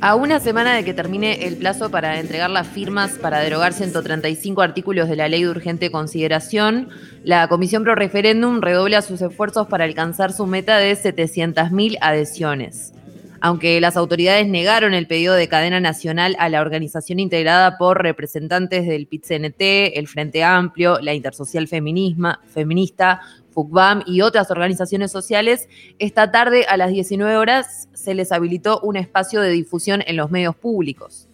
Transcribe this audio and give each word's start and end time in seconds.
A 0.00 0.16
una 0.16 0.38
semana 0.38 0.74
de 0.74 0.84
que 0.84 0.92
termine 0.92 1.46
el 1.46 1.56
plazo 1.56 1.90
para 1.90 2.20
entregar 2.20 2.50
las 2.50 2.68
firmas 2.68 3.12
para 3.12 3.40
derogar 3.40 3.72
135 3.72 4.60
artículos 4.60 5.08
de 5.08 5.16
la 5.16 5.28
ley 5.28 5.44
de 5.44 5.48
urgente 5.48 5.90
consideración, 5.90 6.90
la 7.22 7.48
Comisión 7.48 7.84
Pro 7.84 7.94
Referéndum 7.94 8.60
redobla 8.60 9.00
sus 9.00 9.22
esfuerzos 9.22 9.66
para 9.66 9.84
alcanzar 9.84 10.34
su 10.34 10.44
meta 10.46 10.76
de 10.76 10.92
700.000 10.92 11.96
adhesiones. 12.02 12.92
Aunque 13.40 13.80
las 13.80 13.96
autoridades 13.96 14.46
negaron 14.46 14.94
el 14.94 15.06
pedido 15.06 15.34
de 15.34 15.48
cadena 15.48 15.80
nacional 15.80 16.36
a 16.38 16.48
la 16.48 16.60
organización 16.60 17.18
integrada 17.18 17.78
por 17.78 18.02
representantes 18.02 18.86
del 18.86 19.06
PIT-CNT, 19.06 19.96
el 19.98 20.08
Frente 20.08 20.44
Amplio, 20.44 20.98
la 21.00 21.14
Intersocial 21.14 21.66
Feminista, 21.66 23.20
FUCBAM 23.54 24.02
y 24.06 24.20
otras 24.20 24.50
organizaciones 24.50 25.12
sociales, 25.12 25.68
esta 25.98 26.30
tarde 26.30 26.66
a 26.68 26.76
las 26.76 26.90
19 26.90 27.36
horas 27.36 27.88
se 27.94 28.14
les 28.14 28.32
habilitó 28.32 28.80
un 28.80 28.96
espacio 28.96 29.40
de 29.40 29.50
difusión 29.50 30.02
en 30.06 30.16
los 30.16 30.30
medios 30.30 30.56
públicos. 30.56 31.28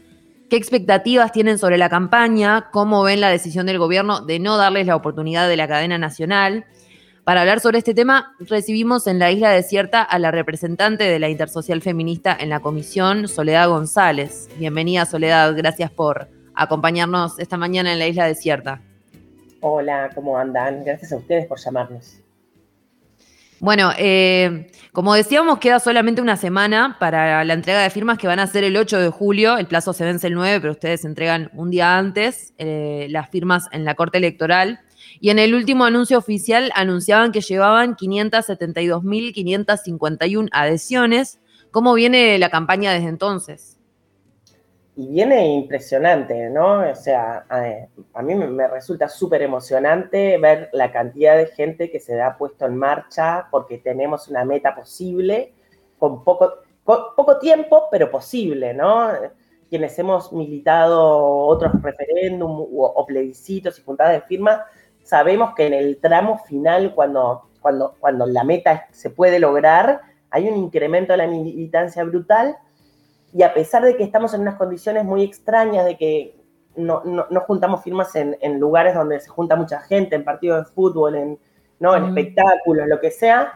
¿Qué 0.51 0.57
expectativas 0.57 1.33
tienen 1.33 1.59
sobre 1.59 1.79
la 1.79 1.89
campaña? 1.89 2.71
¿Cómo 2.73 3.03
ven 3.03 3.21
la 3.21 3.29
decisión 3.29 3.67
del 3.67 3.79
gobierno 3.79 4.21
de 4.21 4.39
no 4.39 4.57
darles 4.57 4.87
la 4.87 4.97
oportunidad 4.97 5.49
de 5.49 5.57
la 5.57 5.69
cadena 5.69 5.97
nacional? 5.97 6.67
Para 7.25 7.43
hablar 7.43 7.61
sobre 7.61 7.79
este 7.79 7.95
tema, 7.95 8.35
recibimos 8.41 9.07
en 9.07 9.21
la 9.21 9.31
isla 9.31 9.51
desierta 9.51 10.03
a 10.03 10.19
la 10.19 10.33
representante 10.33 11.05
de 11.05 11.21
la 11.21 11.29
Intersocial 11.29 11.81
Feminista 11.81 12.37
en 12.39 12.49
la 12.49 12.61
comisión, 12.61 13.29
Soledad 13.29 13.69
González. 13.69 14.49
Bienvenida, 14.59 15.07
Soledad. 15.07 15.55
Gracias 15.57 15.93
por 15.93 16.29
acompañarnos 16.55 17.39
esta 17.39 17.57
mañana 17.57 17.93
en 17.93 18.01
la 18.01 18.09
isla 18.09 18.27
desierta. 18.27 18.83
Hola, 19.63 20.11
¿cómo 20.15 20.39
andan? 20.39 20.85
Gracias 20.85 21.13
a 21.13 21.17
ustedes 21.17 21.47
por 21.47 21.61
llamarnos. 21.61 22.17
Bueno, 23.59 23.91
eh, 23.99 24.73
como 24.93 25.13
decíamos, 25.13 25.59
queda 25.59 25.79
solamente 25.81 26.23
una 26.23 26.39
semana 26.39 26.97
para 26.99 27.45
la 27.45 27.53
entrega 27.53 27.83
de 27.83 27.91
firmas 27.91 28.17
que 28.17 28.27
van 28.27 28.39
a 28.39 28.47
ser 28.47 28.65
el 28.65 28.75
8 28.75 28.99
de 28.99 29.11
julio. 29.11 29.59
El 29.59 29.67
plazo 29.67 29.93
se 29.93 30.07
vence 30.07 30.29
el 30.29 30.35
9, 30.35 30.63
pero 30.63 30.73
ustedes 30.73 31.05
entregan 31.05 31.51
un 31.53 31.71
día 31.71 31.99
antes 31.99 32.55
eh, 32.57 33.07
las 33.11 33.29
firmas 33.29 33.67
en 33.73 33.85
la 33.85 33.97
Corte 33.97 34.17
Electoral. 34.17 34.81
Y 35.21 35.29
en 35.29 35.39
el 35.39 35.55
último 35.55 35.85
anuncio 35.85 36.17
oficial 36.17 36.73
anunciaban 36.75 37.33
que 37.33 37.43
llevaban 37.43 37.97
572.551 37.97 40.49
adhesiones. 40.53 41.39
¿Cómo 41.71 41.93
viene 41.93 42.39
la 42.39 42.49
campaña 42.49 42.93
desde 42.93 43.09
entonces? 43.09 43.77
Y 44.97 45.07
viene 45.07 45.47
impresionante, 45.49 46.51
¿no? 46.51 46.81
O 46.91 46.95
sea, 46.95 47.47
a, 47.49 48.23
mí 48.23 48.35
me 48.35 48.69
resulta 48.69 49.09
súper 49.09 49.43
emocionante 49.43 50.37
ver 50.39 50.69
la 50.73 50.91
cantidad 50.91 51.37
de 51.37 51.47
gente 51.47 51.91
que 51.91 52.01
se 52.01 52.21
ha 52.21 52.37
puesto 52.37 52.67
en 52.67 52.77
marcha 52.77 53.47
porque 53.51 53.79
tenemos 53.79 54.29
una 54.29 54.45
meta 54.45 54.75
posible 54.75 55.55
con 55.99 56.25
poco, 56.25 56.55
poco 56.85 57.39
tiempo, 57.39 57.89
pero 57.91 58.11
posible, 58.11 58.75
¿no? 58.75 59.11
Quienes 59.69 59.97
hemos 59.99 60.33
militado 60.33 61.47
otros 61.47 61.81
referéndums 61.81 62.69
o, 62.73 63.07
plebiscitos 63.07 63.79
y 63.79 63.83
puntadas 63.83 64.15
de 64.15 64.23
firma, 64.23 64.67
sabemos 65.05 65.55
que 65.55 65.67
en 65.67 65.75
el 65.75 65.99
tramo 65.99 66.39
final, 66.39 66.95
cuando, 66.95 67.49
cuando, 67.61 67.95
cuando 68.01 68.27
la 68.27 68.43
meta 68.43 68.89
se 68.91 69.11
puede 69.11 69.39
lograr, 69.39 70.01
hay 70.31 70.49
un 70.49 70.57
incremento 70.57 71.13
de 71.13 71.19
la 71.19 71.27
militancia 71.29 72.03
brutal 72.03 72.57
y 73.33 73.43
a 73.43 73.55
pesar 73.55 73.85
de 73.85 73.97
que 73.97 74.03
estamos 74.03 74.35
en 74.35 74.43
unas 74.43 74.57
condiciones 74.57 75.05
muy 75.05 75.23
extrañas, 75.23 75.85
de 75.85 75.97
que 75.97 76.41
no, 76.77 77.03
juntamos 77.47 77.83
firmas 77.83 78.15
en, 78.17 78.61
lugares 78.61 78.95
donde 78.95 79.21
se 79.21 79.29
junta 79.29 79.57
mucha 79.57 79.81
gente, 79.81 80.17
en 80.17 80.25
partidos 80.25 80.67
de 80.67 80.73
fútbol, 80.73 81.15
en, 81.15 81.39
¿no? 81.79 81.97
en 81.97 82.05
espectáculos, 82.07 82.89
lo 82.89 83.01
que 83.01 83.11
sea, 83.11 83.53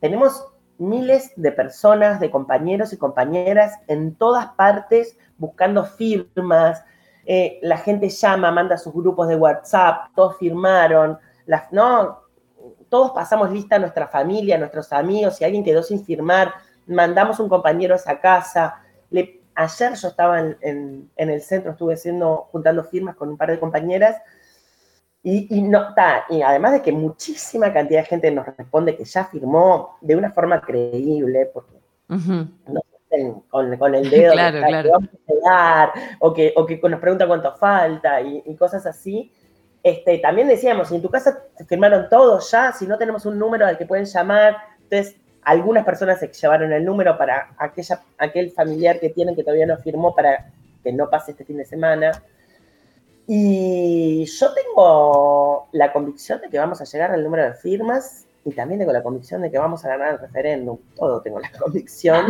tenemos 0.00 0.46
miles 0.78 1.32
de 1.36 1.52
personas, 1.52 2.20
de 2.20 2.30
compañeros 2.30 2.92
y 2.92 2.96
compañeras 2.96 3.74
en 3.86 4.14
todas 4.14 4.46
partes 4.54 5.18
buscando 5.36 5.84
firmas. 5.84 6.82
Eh, 7.26 7.58
la 7.62 7.76
gente 7.76 8.08
llama, 8.08 8.50
manda 8.50 8.78
sus 8.78 8.94
grupos 8.94 9.28
de 9.28 9.36
WhatsApp, 9.36 10.06
todos 10.14 10.38
firmaron, 10.38 11.18
las, 11.44 11.70
¿no? 11.70 12.20
todos 12.88 13.10
pasamos 13.12 13.50
lista 13.50 13.76
a 13.76 13.78
nuestra 13.78 14.08
familia, 14.08 14.56
a 14.56 14.58
nuestros 14.58 14.92
amigos, 14.92 15.36
si 15.36 15.44
alguien 15.44 15.64
quedó 15.64 15.82
sin 15.82 16.04
firmar, 16.04 16.52
mandamos 16.86 17.38
un 17.40 17.48
compañero 17.48 17.94
a 17.94 17.96
esa 17.96 18.18
casa 18.20 18.82
ayer 19.54 19.94
yo 19.94 20.08
estaba 20.08 20.40
en, 20.40 21.10
el 21.16 21.42
centro, 21.42 21.72
estuve 21.72 21.94
haciendo, 21.94 22.48
juntando 22.50 22.84
firmas 22.84 23.16
con 23.16 23.28
un 23.28 23.36
par 23.36 23.50
de 23.50 23.60
compañeras 23.60 24.16
y, 25.22 25.60
no, 25.62 25.94
y 26.30 26.40
además 26.40 26.72
de 26.72 26.82
que 26.82 26.92
muchísima 26.92 27.72
cantidad 27.72 28.00
de 28.00 28.06
gente 28.06 28.30
nos 28.30 28.46
responde 28.46 28.96
que 28.96 29.04
ya 29.04 29.26
firmó 29.26 29.98
de 30.00 30.16
una 30.16 30.32
forma 30.32 30.62
creíble, 30.62 31.50
porque 31.52 31.74
no 32.08 32.80
con, 33.50 33.94
el 33.94 34.08
dedo 34.08 34.32
claro, 34.34 34.60
claro. 35.42 35.92
o 36.20 36.32
que, 36.32 36.52
o 36.56 36.64
que 36.64 36.80
nos 36.88 37.00
pregunta 37.00 37.26
cuánto 37.26 37.54
falta 37.56 38.20
y, 38.20 38.42
y, 38.46 38.56
cosas 38.56 38.86
así. 38.86 39.32
Este, 39.82 40.18
también 40.18 40.48
decíamos, 40.48 40.88
si 40.88 40.96
en 40.96 41.02
tu 41.02 41.08
casa 41.08 41.42
se 41.56 41.64
firmaron 41.64 42.08
todos 42.08 42.50
ya, 42.50 42.72
si 42.72 42.86
no 42.86 42.98
tenemos 42.98 43.26
un 43.26 43.38
número 43.38 43.66
al 43.66 43.78
que 43.78 43.86
pueden 43.86 44.04
llamar, 44.04 44.56
entonces 44.82 45.16
algunas 45.42 45.84
personas 45.84 46.20
se 46.20 46.28
llevaron 46.28 46.72
el 46.72 46.84
número 46.84 47.16
para 47.16 47.50
aquella, 47.58 48.02
aquel 48.18 48.50
familiar 48.50 49.00
que 49.00 49.10
tienen 49.10 49.34
que 49.34 49.42
todavía 49.42 49.66
no 49.66 49.76
firmó 49.78 50.14
para 50.14 50.50
que 50.82 50.92
no 50.92 51.08
pase 51.08 51.32
este 51.32 51.44
fin 51.44 51.56
de 51.56 51.64
semana. 51.64 52.22
Y 53.26 54.24
yo 54.24 54.52
tengo 54.52 55.68
la 55.72 55.92
convicción 55.92 56.40
de 56.40 56.48
que 56.48 56.58
vamos 56.58 56.80
a 56.80 56.84
llegar 56.84 57.12
al 57.12 57.22
número 57.22 57.44
de 57.44 57.54
firmas 57.54 58.26
y 58.44 58.52
también 58.52 58.80
tengo 58.80 58.92
la 58.92 59.02
convicción 59.02 59.42
de 59.42 59.50
que 59.50 59.58
vamos 59.58 59.84
a 59.84 59.88
ganar 59.88 60.14
el 60.14 60.18
referéndum. 60.18 60.78
Todo 60.96 61.20
tengo 61.20 61.38
la 61.40 61.50
convicción. 61.58 62.26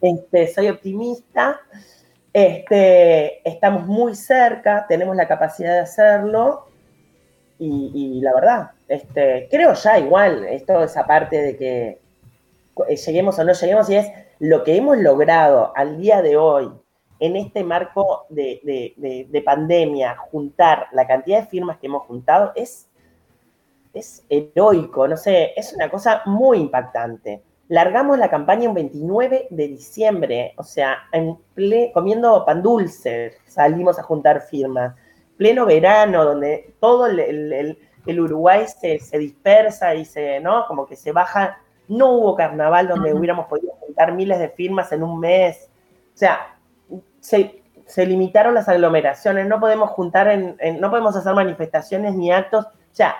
Este, 0.00 0.46
soy 0.48 0.68
optimista. 0.68 1.60
Este, 2.32 3.48
estamos 3.48 3.86
muy 3.86 4.14
cerca, 4.14 4.86
tenemos 4.88 5.16
la 5.16 5.26
capacidad 5.26 5.74
de 5.74 5.80
hacerlo. 5.80 6.66
Y, 7.62 8.20
la 8.22 8.32
verdad, 8.32 8.70
este, 8.88 9.46
creo 9.50 9.74
ya 9.74 9.98
igual, 9.98 10.44
esto 10.44 10.82
es 10.82 10.96
aparte 10.96 11.42
de 11.42 11.56
que 11.58 11.99
lleguemos 12.86 13.38
o 13.38 13.44
no 13.44 13.52
lleguemos, 13.52 13.90
y 13.90 13.96
es 13.96 14.06
lo 14.38 14.64
que 14.64 14.76
hemos 14.76 14.98
logrado 14.98 15.72
al 15.76 15.98
día 15.98 16.22
de 16.22 16.36
hoy 16.36 16.70
en 17.20 17.36
este 17.36 17.62
marco 17.62 18.26
de, 18.30 19.42
pandemia, 19.44 20.16
juntar 20.16 20.86
la 20.92 21.06
cantidad 21.06 21.42
de 21.42 21.46
firmas 21.46 21.78
que 21.78 21.86
hemos 21.86 22.02
juntado 22.04 22.52
es, 22.56 22.88
es 23.92 24.24
heroico, 24.28 25.06
no 25.06 25.16
sé, 25.16 25.52
es 25.54 25.72
una 25.74 25.90
cosa 25.90 26.22
muy 26.24 26.58
impactante. 26.58 27.42
Largamos 27.68 28.18
la 28.18 28.30
campaña 28.30 28.68
un 28.68 28.74
29 28.74 29.48
de 29.50 29.68
diciembre, 29.68 30.54
o 30.56 30.64
sea, 30.64 30.96
en 31.12 31.38
comiendo 31.92 32.44
pan 32.44 32.62
dulce, 32.62 33.34
salimos 33.46 33.98
a 33.98 34.02
juntar 34.02 34.40
firmas. 34.40 34.96
Pleno 35.36 35.66
verano, 35.66 36.24
donde 36.24 36.74
todo 36.80 37.06
el, 37.06 37.78
Uruguay 38.06 38.66
se, 38.66 38.98
se, 38.98 39.18
dispersa 39.18 39.94
y 39.94 40.04
se, 40.04 40.40
¿no? 40.40 40.66
Como 40.66 40.86
que 40.86 40.96
se 40.96 41.12
baja 41.12 41.58
no 41.90 42.12
hubo 42.12 42.36
carnaval 42.36 42.88
donde 42.88 43.12
hubiéramos 43.12 43.46
podido 43.46 43.72
juntar 43.80 44.12
miles 44.12 44.38
de 44.38 44.48
firmas 44.48 44.92
en 44.92 45.02
un 45.02 45.18
mes. 45.18 45.68
O 46.14 46.16
sea, 46.16 46.56
se, 47.20 47.60
limitaron 47.96 48.54
las 48.54 48.68
aglomeraciones, 48.68 49.46
no 49.48 49.58
podemos 49.58 49.90
juntar 49.90 50.28
en, 50.28 50.56
no 50.80 50.88
podemos 50.88 51.16
hacer 51.16 51.34
manifestaciones 51.34 52.14
ni 52.14 52.30
actos. 52.30 52.64
O 52.64 52.94
sea, 52.94 53.16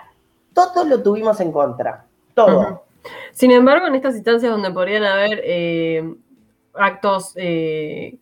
todo 0.54 0.84
lo 0.84 1.02
tuvimos 1.02 1.40
en 1.40 1.50
contra. 1.50 2.06
Todo. 2.34 2.84
Sin 3.32 3.50
embargo, 3.50 3.88
en 3.88 3.96
estas 3.96 4.14
instancias 4.14 4.52
donde 4.52 4.70
podrían 4.70 5.02
haber 5.02 5.40
eh, 5.42 6.14
actos 6.74 7.32
eh, 7.34 8.18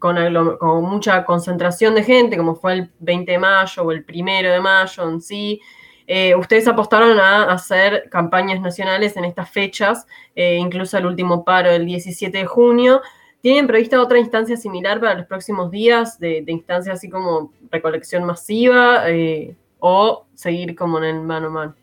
con, 0.00 0.16
con, 0.58 0.84
mucha 0.84 1.24
concentración 1.24 1.94
de 1.94 2.02
gente, 2.02 2.36
como 2.36 2.56
fue 2.56 2.72
el 2.72 2.92
20 2.98 3.30
de 3.30 3.38
mayo 3.38 3.84
o 3.84 3.92
el 3.92 4.04
1 4.08 4.48
de 4.50 4.60
mayo 4.60 5.08
en 5.08 5.20
sí, 5.20 5.60
eh, 6.06 6.34
ustedes 6.36 6.68
apostaron 6.68 7.18
a 7.18 7.52
hacer 7.52 8.08
campañas 8.10 8.60
nacionales 8.60 9.16
en 9.16 9.24
estas 9.24 9.50
fechas, 9.50 10.06
eh, 10.34 10.56
incluso 10.56 10.96
el 10.98 11.06
último 11.06 11.44
paro 11.44 11.70
del 11.70 11.84
17 11.84 12.38
de 12.38 12.46
junio. 12.46 13.00
¿Tienen 13.40 13.66
prevista 13.66 14.00
otra 14.00 14.18
instancia 14.18 14.56
similar 14.56 15.00
para 15.00 15.14
los 15.14 15.26
próximos 15.26 15.70
días, 15.70 16.18
de, 16.18 16.44
instancia 16.46 16.92
así 16.92 17.08
como 17.08 17.52
recolección 17.70 18.24
masiva 18.24 19.08
eh, 19.10 19.56
o 19.78 20.26
seguir 20.34 20.74
como 20.76 20.98
en 20.98 21.04
el 21.04 21.20
mano 21.20 21.48
a 21.48 21.50
mano? 21.50 21.74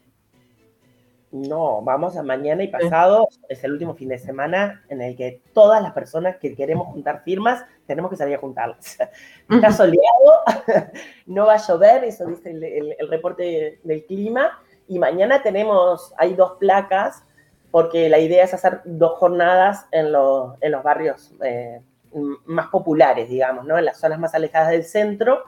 No, 1.32 1.82
vamos 1.82 2.16
a 2.16 2.22
mañana 2.22 2.64
y 2.64 2.68
pasado, 2.68 3.28
es 3.50 3.64
el 3.64 3.72
último 3.72 3.96
fin 3.96 4.10
de 4.10 4.20
semana 4.20 4.84
en 4.90 5.02
el 5.02 5.16
que 5.16 5.42
todas 5.54 5.82
las 5.82 5.92
personas 5.94 6.38
que 6.38 6.54
queremos 6.54 6.88
juntar 6.88 7.24
firmas 7.24 7.66
tenemos 7.86 8.10
que 8.10 8.18
salir 8.18 8.36
a 8.36 8.40
juntarlas. 8.40 8.98
Está 9.50 9.72
soleado, 9.72 10.44
no 11.26 11.46
va 11.46 11.56
a 11.56 11.68
llover, 11.68 12.04
eso 12.04 12.26
dice 12.26 12.52
el, 12.52 13.10
reporte 13.10 13.80
del 13.84 14.06
clima, 14.06 14.60
y 14.88 15.00
mañana 15.00 15.42
tenemos, 15.42 16.14
hay 16.18 16.34
dos 16.34 16.58
placas, 16.60 17.24
porque 17.72 18.10
la 18.10 18.20
idea 18.20 18.44
es 18.44 18.54
hacer 18.54 18.82
dos 18.86 19.18
jornadas 19.18 19.88
en, 19.92 20.08
en 20.08 20.72
los 20.72 20.84
barrios 20.84 21.34
eh, 21.44 21.82
más 22.46 22.68
populares, 22.68 23.30
digamos, 23.30 23.66
¿no? 23.66 23.78
en 23.78 23.86
las 23.86 24.00
zonas 24.00 24.20
más 24.20 24.36
alejadas 24.36 24.70
del 24.70 24.84
centro, 24.84 25.44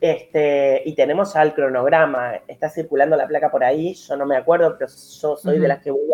este, 0.00 0.82
y 0.86 0.94
tenemos 0.94 1.34
ya 1.34 1.42
el 1.42 1.52
cronograma, 1.52 2.36
está 2.48 2.70
circulando 2.70 3.16
la 3.16 3.28
placa 3.28 3.50
por 3.50 3.62
ahí, 3.62 3.92
yo 3.92 4.16
no 4.16 4.24
me 4.24 4.36
acuerdo, 4.36 4.76
pero 4.78 4.90
yo 4.90 5.36
soy 5.36 5.58
de 5.58 5.68
las 5.68 5.82
que 5.82 5.90
voy 5.90 6.08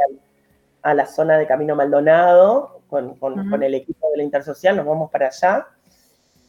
a, 0.83 0.95
la 0.95 1.07
zona 1.07 1.39
de 1.39 1.47
Camino 1.47 1.77
Maldonado, 1.77 2.76
con, 2.89 3.63
el 3.63 3.75
equipo 3.75 4.11
de 4.11 4.19
la 4.19 4.23
Intersocial, 4.23 4.77
nos 4.77 4.87
vamos 4.87 5.11
para 5.11 5.27
allá, 5.27 5.67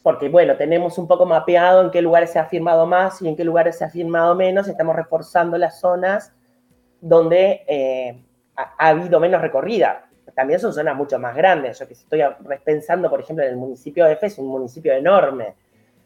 porque 0.02 0.28
bueno, 0.28 0.56
tenemos 0.56 0.98
un 0.98 1.06
poco 1.06 1.26
mapeado 1.26 1.82
en 1.82 1.90
qué 1.90 2.00
lugares 2.00 2.30
se 2.30 2.38
ha 2.38 2.44
firmado 2.46 2.86
más 2.86 3.20
y 3.22 3.28
en 3.28 3.36
qué 3.36 3.44
lugares 3.44 3.78
se 3.78 3.84
ha 3.84 3.90
firmado 3.90 4.34
menos, 4.34 4.68
estamos 4.68 4.96
reforzando 4.96 5.58
las 5.58 5.80
zonas 5.80 6.32
donde 7.00 7.64
eh, 7.66 8.24
ha, 8.56 8.88
habido 8.88 9.20
menos 9.20 9.40
recorrida. 9.40 10.04
También 10.34 10.60
son 10.60 10.72
zonas 10.72 10.94
mucho 10.94 11.18
más 11.18 11.34
grandes. 11.34 11.78
Yo 11.78 11.86
que 11.88 11.94
estoy 11.94 12.20
pensando, 12.64 13.10
por 13.10 13.20
ejemplo, 13.20 13.44
en 13.44 13.50
el 13.50 13.56
municipio 13.56 14.04
de 14.04 14.12
F, 14.12 14.26
es 14.26 14.38
un 14.38 14.46
municipio 14.46 14.92
enorme, 14.92 15.54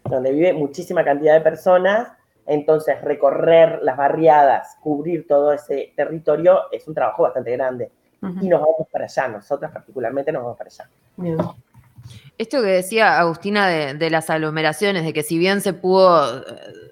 donde 0.05 0.33
vive 0.33 0.55
muchísima 0.55 1.05
cantidad 1.05 1.35
de 1.35 1.43
personas 1.43 2.09
entonces, 2.47 3.01
recorrer 3.03 3.81
las 3.83 3.97
barriadas, 3.97 4.77
cubrir 4.81 5.27
todo 5.27 5.53
ese 5.53 5.93
territorio 5.95 6.63
es 6.73 6.87
un 6.89 6.95
trabajo 6.95 7.23
bastante 7.23 7.53
grande. 7.53 7.91
Y 8.23 8.49
nos 8.49 8.61
vamos 8.61 8.87
para 8.91 9.05
allá, 9.07 9.29
nosotras 9.29 9.73
particularmente 9.73 10.31
nos 10.31 10.43
vamos 10.43 10.59
para 10.59 10.71
allá. 10.71 10.89
Esto 12.39 12.61
que 12.63 12.69
decía 12.69 13.19
Agustina 13.19 13.69
de, 13.69 14.11
las 14.11 14.31
aglomeraciones, 14.31 15.05
de 15.05 15.13
que 15.13 15.23
si 15.23 15.39
bien 15.39 15.61
se 15.61 15.73
pudo, 15.73 16.45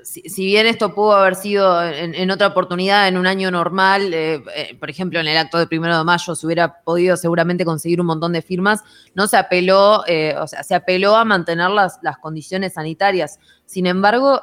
si, 0.04 0.44
bien 0.44 0.66
esto 0.66 0.94
pudo 0.94 1.12
haber 1.12 1.34
sido 1.34 1.82
en, 1.82 2.30
otra 2.30 2.48
oportunidad, 2.48 3.08
en 3.08 3.16
un 3.16 3.26
año 3.26 3.50
normal, 3.50 4.12
eh, 4.14 4.42
eh, 4.54 4.76
por 4.78 4.90
ejemplo, 4.90 5.18
en 5.18 5.26
el 5.26 5.36
acto 5.36 5.58
del 5.58 5.66
primero 5.66 5.96
de 5.98 6.04
mayo 6.04 6.34
se 6.34 6.46
hubiera 6.46 6.82
podido 6.82 7.16
seguramente 7.16 7.64
conseguir 7.64 8.00
un 8.00 8.06
montón 8.06 8.32
de 8.32 8.42
firmas, 8.42 8.82
no 9.14 9.26
se 9.26 9.36
apeló, 9.36 10.04
eh, 10.06 10.36
o 10.38 10.46
sea, 10.46 10.62
se 10.62 10.74
apeló 10.74 11.16
a 11.16 11.24
mantener 11.24 11.70
las, 11.70 11.98
las 12.02 12.18
condiciones 12.18 12.74
sanitarias. 12.74 13.40
Sin 13.66 13.86
embargo, 13.86 14.42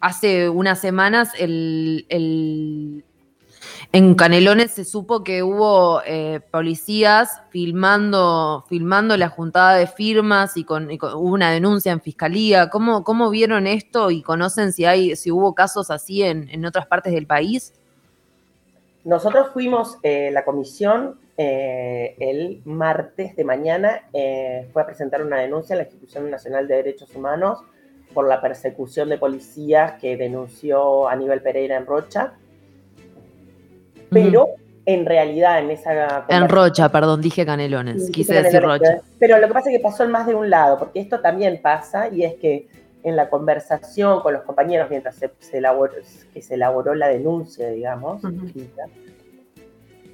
hace 0.00 0.48
unas 0.48 0.80
semanas 0.80 1.30
el, 1.38 3.04
en 3.94 4.16
Canelones 4.16 4.72
se 4.72 4.84
supo 4.84 5.22
que 5.22 5.44
hubo 5.44 6.02
eh, 6.04 6.40
policías 6.50 7.42
filmando, 7.50 8.64
filmando 8.68 9.16
la 9.16 9.28
juntada 9.28 9.76
de 9.76 9.86
firmas 9.86 10.56
y, 10.56 10.64
con, 10.64 10.90
hubo 10.90 11.32
una 11.32 11.52
denuncia 11.52 11.92
en 11.92 12.00
fiscalía. 12.00 12.70
¿Cómo, 12.70 13.04
¿Cómo, 13.04 13.30
vieron 13.30 13.68
esto 13.68 14.10
y 14.10 14.20
conocen 14.20 14.72
si 14.72 14.84
hay, 14.84 15.14
si 15.14 15.30
hubo 15.30 15.54
casos 15.54 15.92
así 15.92 16.24
en, 16.24 16.66
otras 16.66 16.88
partes 16.88 17.12
del 17.12 17.28
país? 17.28 17.72
Nosotros 19.04 19.50
fuimos, 19.52 19.96
eh, 20.02 20.30
la 20.32 20.44
comisión, 20.44 21.20
eh, 21.36 22.16
el 22.18 22.62
martes 22.64 23.36
de 23.36 23.44
mañana, 23.44 24.08
fue 24.72 24.82
a 24.82 24.86
presentar 24.86 25.22
una 25.22 25.36
denuncia 25.36 25.74
en 25.74 25.78
la 25.78 25.84
Institución 25.84 26.28
Nacional 26.32 26.66
de 26.66 26.74
Derechos 26.74 27.14
Humanos 27.14 27.60
por 28.12 28.26
la 28.26 28.40
persecución 28.40 29.08
de 29.08 29.18
policías 29.18 30.00
que 30.00 30.16
denunció 30.16 31.06
Aníbal 31.08 31.42
Pereira 31.42 31.76
en 31.76 31.86
Rocha. 31.86 32.32
Pero 34.10 34.48
en 34.86 35.06
realidad 35.06 35.58
en 35.58 35.70
esa... 35.70 36.26
En 36.28 36.48
Rocha, 36.48 36.88
perdón, 36.90 37.20
dije 37.20 37.46
Canelones, 37.46 38.10
quise 38.10 38.42
decir 38.42 38.62
Rocha. 38.62 39.00
Pero 39.18 39.38
lo 39.38 39.48
que 39.48 39.54
pasa 39.54 39.70
es 39.70 39.76
que 39.76 39.82
pasó 39.82 40.04
en 40.04 40.10
más 40.10 40.26
de 40.26 40.34
un 40.34 40.50
lado, 40.50 40.78
porque 40.78 41.00
esto 41.00 41.20
también 41.20 41.60
pasa 41.62 42.08
y 42.08 42.24
es 42.24 42.34
que 42.34 42.68
en 43.02 43.16
la 43.16 43.28
conversación 43.28 44.20
con 44.20 44.32
los 44.32 44.42
compañeros 44.42 44.88
mientras 44.90 45.16
se, 45.16 45.30
elaboró, 45.52 45.92
que 46.32 46.42
se 46.42 46.54
elaboró 46.54 46.94
la 46.94 47.08
denuncia, 47.08 47.68
digamos, 47.68 48.22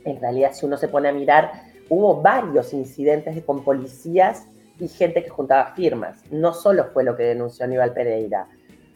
en 0.05 0.21
realidad 0.21 0.51
si 0.53 0.67
uno 0.67 0.77
se 0.77 0.89
pone 0.89 1.09
a 1.09 1.13
mirar, 1.13 1.53
hubo 1.89 2.21
varios 2.21 2.73
incidentes 2.73 3.43
con 3.45 3.63
policías 3.63 4.45
y 4.79 4.89
gente 4.89 5.23
que 5.23 5.31
juntaba 5.31 5.73
firmas. 5.75 6.23
No 6.31 6.53
solo 6.53 6.87
fue 6.93 7.05
lo 7.05 7.17
que 7.17 7.25
denunció 7.25 7.65
Aníbal 7.65 7.93
Pereira. 7.93 8.49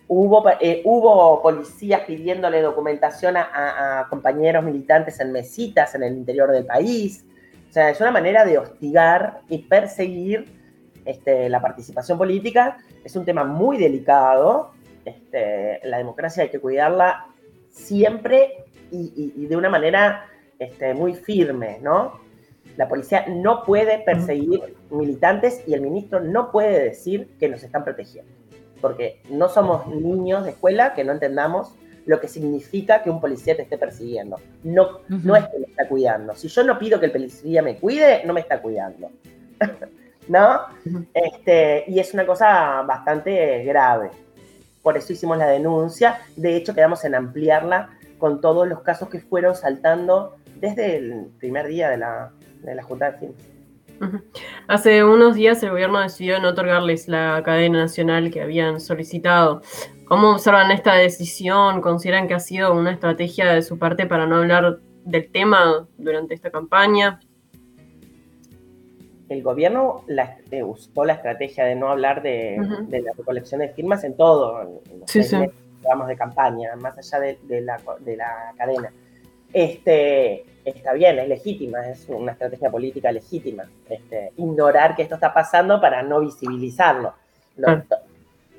Hubo, 0.06 0.44
eh, 0.60 0.82
hubo 0.84 1.40
policías 1.40 2.02
pidiéndole 2.02 2.60
documentación 2.60 3.36
a, 3.36 4.06
compañeros 4.10 4.64
militantes 4.64 5.18
en 5.20 5.32
mesitas 5.32 5.94
en 5.94 6.02
el 6.02 6.14
interior 6.14 6.50
del 6.50 6.66
país. 6.66 7.24
O 7.70 7.72
sea, 7.72 7.90
es 7.90 8.00
una 8.00 8.10
manera 8.10 8.44
de 8.44 8.58
hostigar 8.58 9.40
y 9.48 9.58
perseguir 9.58 10.46
este, 11.04 11.48
la 11.48 11.60
participación 11.60 12.18
política. 12.18 12.78
Es 13.02 13.16
un 13.16 13.24
tema 13.24 13.44
muy 13.44 13.78
delicado. 13.78 14.72
Este, 15.04 15.80
la 15.84 15.98
democracia 15.98 16.42
hay 16.42 16.50
que 16.50 16.60
cuidarla 16.60 17.26
siempre 17.70 18.64
y, 18.90 19.46
de 19.46 19.56
una 19.56 19.68
manera 19.68 20.26
este, 20.58 20.94
muy 20.94 21.14
firme, 21.14 21.78
¿no? 21.82 22.20
La 22.76 22.88
policía 22.88 23.26
no 23.28 23.62
puede 23.64 23.98
perseguir 24.00 24.60
militantes 24.90 25.62
y 25.66 25.74
el 25.74 25.80
ministro 25.80 26.20
no 26.20 26.50
puede 26.50 26.82
decir 26.84 27.28
que 27.38 27.48
nos 27.48 27.62
están 27.62 27.84
protegiendo, 27.84 28.30
porque 28.84 29.22
no 29.30 29.48
somos 29.48 29.86
niños 29.86 30.44
de 30.44 30.50
escuela 30.50 30.92
que 30.92 31.04
no 31.04 31.12
entendamos 31.12 31.74
lo 32.04 32.20
que 32.20 32.28
significa 32.28 33.02
que 33.02 33.08
un 33.08 33.18
policía 33.18 33.56
te 33.56 33.62
esté 33.62 33.78
persiguiendo. 33.78 34.36
No, 34.62 35.00
no 35.08 35.34
es 35.36 35.46
que 35.48 35.58
me 35.58 35.64
está 35.68 35.88
cuidando. 35.88 36.34
Si 36.34 36.48
yo 36.48 36.62
no 36.64 36.78
pido 36.78 37.00
que 37.00 37.06
el 37.06 37.12
policía 37.12 37.62
me 37.62 37.76
cuide, 37.76 38.26
no 38.26 38.34
me 38.34 38.40
está 38.40 38.60
cuidando. 38.60 39.10
¿No? 40.28 40.66
este, 41.14 41.84
y 41.88 41.98
es 41.98 42.12
una 42.12 42.26
cosa 42.26 42.82
bastante 42.82 43.64
grave. 43.64 44.10
Por 44.82 44.98
eso 44.98 45.14
hicimos 45.14 45.38
la 45.38 45.46
denuncia. 45.46 46.18
De 46.36 46.54
hecho, 46.54 46.74
quedamos 46.74 47.06
en 47.06 47.14
ampliarla 47.14 47.88
con 48.18 48.42
todos 48.42 48.68
los 48.68 48.82
casos 48.82 49.08
que 49.08 49.20
fueron 49.20 49.54
saltando 49.54 50.36
desde 50.56 50.98
el 50.98 51.30
primer 51.38 51.68
día 51.68 51.88
de 51.88 51.96
la, 51.96 52.32
de 52.62 52.74
la 52.74 52.82
Junta 52.82 53.12
de 53.12 53.32
Hace 54.68 55.04
unos 55.04 55.34
días 55.34 55.62
el 55.62 55.70
gobierno 55.70 56.00
decidió 56.00 56.40
no 56.40 56.48
otorgarles 56.48 57.08
la 57.08 57.42
cadena 57.44 57.80
nacional 57.80 58.30
que 58.30 58.42
habían 58.42 58.80
solicitado. 58.80 59.62
¿Cómo 60.06 60.32
observan 60.32 60.70
esta 60.70 60.94
decisión? 60.94 61.80
¿Consideran 61.80 62.28
que 62.28 62.34
ha 62.34 62.40
sido 62.40 62.72
una 62.74 62.92
estrategia 62.92 63.52
de 63.52 63.62
su 63.62 63.78
parte 63.78 64.06
para 64.06 64.26
no 64.26 64.36
hablar 64.36 64.78
del 65.04 65.30
tema 65.30 65.86
durante 65.96 66.34
esta 66.34 66.50
campaña? 66.50 67.20
El 69.28 69.42
gobierno 69.42 70.04
la, 70.06 70.36
eh, 70.50 70.62
usó 70.62 71.04
la 71.04 71.14
estrategia 71.14 71.64
de 71.64 71.74
no 71.74 71.88
hablar 71.88 72.22
de, 72.22 72.56
la 72.90 73.12
recolección 73.16 73.60
de 73.60 73.70
firmas 73.70 74.04
en 74.04 74.16
todo, 74.16 74.60
en 74.90 75.00
los 75.00 75.10
sí, 75.10 75.20
de 75.20 76.16
campaña, 76.16 76.76
más 76.76 76.96
allá 76.98 77.34
de, 77.42 77.60
la, 77.60 77.80
de 78.00 78.16
la 78.16 78.52
cadena. 78.56 78.92
Este, 79.52 80.44
está 80.64 80.92
bien, 80.94 81.18
es 81.18 81.28
legítima, 81.28 81.86
es 81.88 82.08
una 82.08 82.32
estrategia 82.32 82.70
política 82.70 83.12
legítima. 83.12 83.64
Este, 83.88 84.32
ignorar 84.36 84.96
que 84.96 85.02
esto 85.02 85.16
está 85.16 85.32
pasando 85.32 85.80
para 85.80 86.02
no 86.02 86.20
visibilizarlo. 86.20 87.14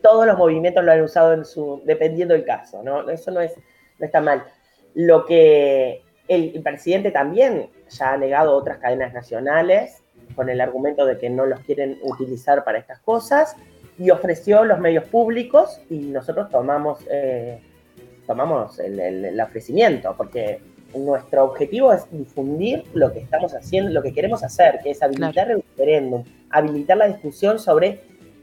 Todos 0.01 0.27
los 0.27 0.37
movimientos 0.37 0.83
lo 0.83 0.91
han 0.91 1.01
usado 1.01 1.33
en 1.33 1.45
su, 1.45 1.81
dependiendo 1.83 2.33
del 2.35 2.45
caso, 2.45 2.83
¿no? 2.83 3.09
Eso 3.09 3.31
no, 3.31 3.41
es, 3.41 3.53
no 3.97 4.05
está 4.05 4.21
mal. 4.21 4.43
Lo 4.93 5.25
que 5.25 6.03
el, 6.27 6.61
presidente 6.61 7.11
también 7.11 7.69
ya 7.89 8.13
ha 8.13 8.17
negado 8.17 8.55
otras 8.55 8.77
cadenas 8.77 9.13
nacionales 9.13 10.03
con 10.35 10.49
el 10.49 10.61
argumento 10.61 11.05
de 11.05 11.17
que 11.17 11.29
no 11.29 11.45
los 11.45 11.59
quieren 11.61 11.99
utilizar 12.03 12.63
para 12.63 12.77
estas 12.77 12.99
cosas 12.99 13.55
y 13.97 14.11
ofreció 14.11 14.63
los 14.63 14.79
medios 14.79 15.05
públicos 15.05 15.81
y 15.89 15.97
nosotros 15.97 16.49
tomamos, 16.49 16.99
eh, 17.09 17.59
tomamos 18.27 18.79
el, 18.79 18.99
el 18.99 19.39
ofrecimiento 19.39 20.13
porque 20.15 20.59
nuestro 20.97 21.43
objetivo 21.43 21.93
es 21.93 22.05
difundir 22.11 22.83
lo 22.93 23.11
que 23.11 23.19
estamos 23.19 23.53
haciendo, 23.53 23.91
lo 23.91 24.01
que 24.01 24.13
queremos 24.13 24.43
hacer, 24.43 24.79
que 24.83 24.91
es 24.91 25.01
habilitar 25.01 25.51
el 25.51 25.61
referéndum, 25.61 26.23
habilitar 26.49 26.97
la 26.97 27.07
discusión 27.07 27.59
sobre, 27.59 28.01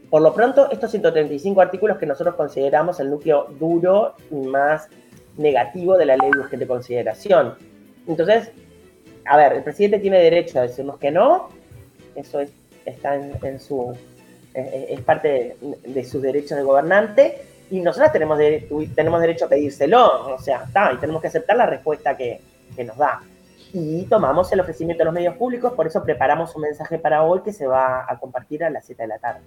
por 0.09 0.21
lo 0.21 0.33
pronto, 0.33 0.71
estos 0.71 0.91
135 0.91 1.61
artículos 1.61 1.97
que 1.97 2.05
nosotros 2.05 2.35
consideramos 2.35 2.99
el 2.99 3.09
núcleo 3.09 3.47
duro 3.59 4.15
y 4.31 4.35
más 4.35 4.87
negativo 5.37 5.97
de 5.97 6.05
la 6.05 6.17
ley 6.17 6.29
de 6.31 6.39
urgente 6.39 6.67
consideración. 6.67 7.55
Entonces, 8.07 8.51
a 9.25 9.37
ver, 9.37 9.53
el 9.53 9.63
presidente 9.63 9.99
tiene 9.99 10.19
derecho 10.19 10.59
a 10.59 10.63
decirnos 10.63 10.97
que 10.97 11.11
no, 11.11 11.49
eso 12.15 12.41
está 12.85 13.15
en, 13.15 13.59
su, 13.59 13.95
es, 14.53 15.01
parte 15.01 15.55
de, 15.61 15.91
de 15.93 16.03
sus 16.03 16.21
derechos 16.21 16.57
de 16.57 16.63
gobernante, 16.63 17.41
y 17.73 17.81
nosotros 17.81 18.11
tenemos, 18.11 18.37
tenemos 18.93 19.19
derecho 19.19 19.45
a 19.45 19.49
pedírselo, 19.49 20.35
o 20.35 20.39
sea, 20.39 20.63
está, 20.63 20.93
y 20.93 20.97
tenemos 20.97 21.19
que 21.23 21.29
aceptar 21.29 21.57
la 21.57 21.65
respuesta 21.65 22.15
que, 22.15 22.39
nos 22.85 22.95
da. 22.95 23.23
Y 23.73 24.03
tomamos 24.03 24.51
el 24.51 24.59
ofrecimiento 24.59 25.01
de 25.01 25.05
los 25.05 25.13
medios 25.13 25.35
públicos, 25.37 25.73
por 25.73 25.87
eso 25.87 26.03
preparamos 26.03 26.55
un 26.55 26.61
mensaje 26.61 26.99
para 26.99 27.23
hoy 27.23 27.41
que 27.43 27.51
se 27.51 27.65
va 27.65 28.05
a 28.07 28.19
compartir 28.19 28.63
a 28.63 28.69
las 28.69 28.85
7 28.85 29.01
de 29.01 29.07
la 29.07 29.17
tarde. 29.17 29.39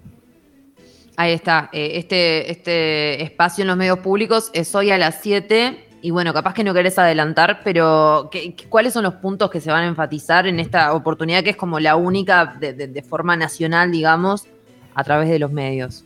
Ahí 1.17 1.35
está, 1.35 1.71
eh, 1.73 1.93
este, 1.95 2.51
este 2.51 3.23
espacio 3.23 3.63
en 3.63 3.69
los 3.69 3.77
medios 3.77 4.01
públicos 4.01 4.51
es 4.53 4.75
hoy 4.75 4.91
a 4.91 4.99
las 4.99 5.21
7 5.21 5.87
y 6.03 6.11
bueno, 6.11 6.35
capaz 6.35 6.53
que 6.53 6.65
no 6.65 6.75
querés 6.75 6.99
adelantar, 6.99 7.61
pero 7.63 8.29
¿cuáles 8.69 8.93
son 8.93 9.05
los 9.05 9.15
puntos 9.15 9.51
que 9.53 9.61
se 9.61 9.71
van 9.71 9.85
a 9.85 9.87
enfatizar 9.87 10.49
en 10.49 10.59
esta 10.59 10.95
oportunidad 10.95 11.45
que 11.45 11.51
es 11.51 11.57
como 11.57 11.79
la 11.79 11.95
única 11.95 12.57
de 12.59 13.03
forma 13.09 13.37
nacional, 13.37 13.93
digamos, 13.93 14.49
a 14.97 15.05
través 15.05 15.29
de 15.29 15.39
los 15.39 15.53
medios? 15.53 16.05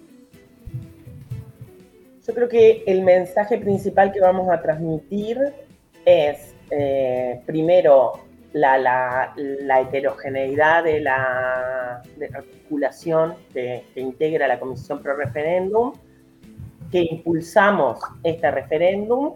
Yo 2.30 2.36
creo 2.36 2.48
que 2.48 2.84
el 2.86 3.02
mensaje 3.02 3.58
principal 3.58 4.12
que 4.12 4.20
vamos 4.20 4.48
a 4.50 4.62
transmitir 4.62 5.36
es, 6.04 6.54
eh, 6.70 7.40
primero, 7.44 8.20
la, 8.52 9.34
heterogeneidad 9.36 10.84
de 10.84 11.00
la, 11.00 12.00
articulación 12.32 13.34
que, 13.52 13.82
integra 13.96 14.46
la 14.46 14.60
Comisión 14.60 15.02
Pro 15.02 15.16
Referéndum, 15.16 15.92
que 16.92 17.00
impulsamos 17.00 17.98
este 18.22 18.48
referéndum 18.48 19.34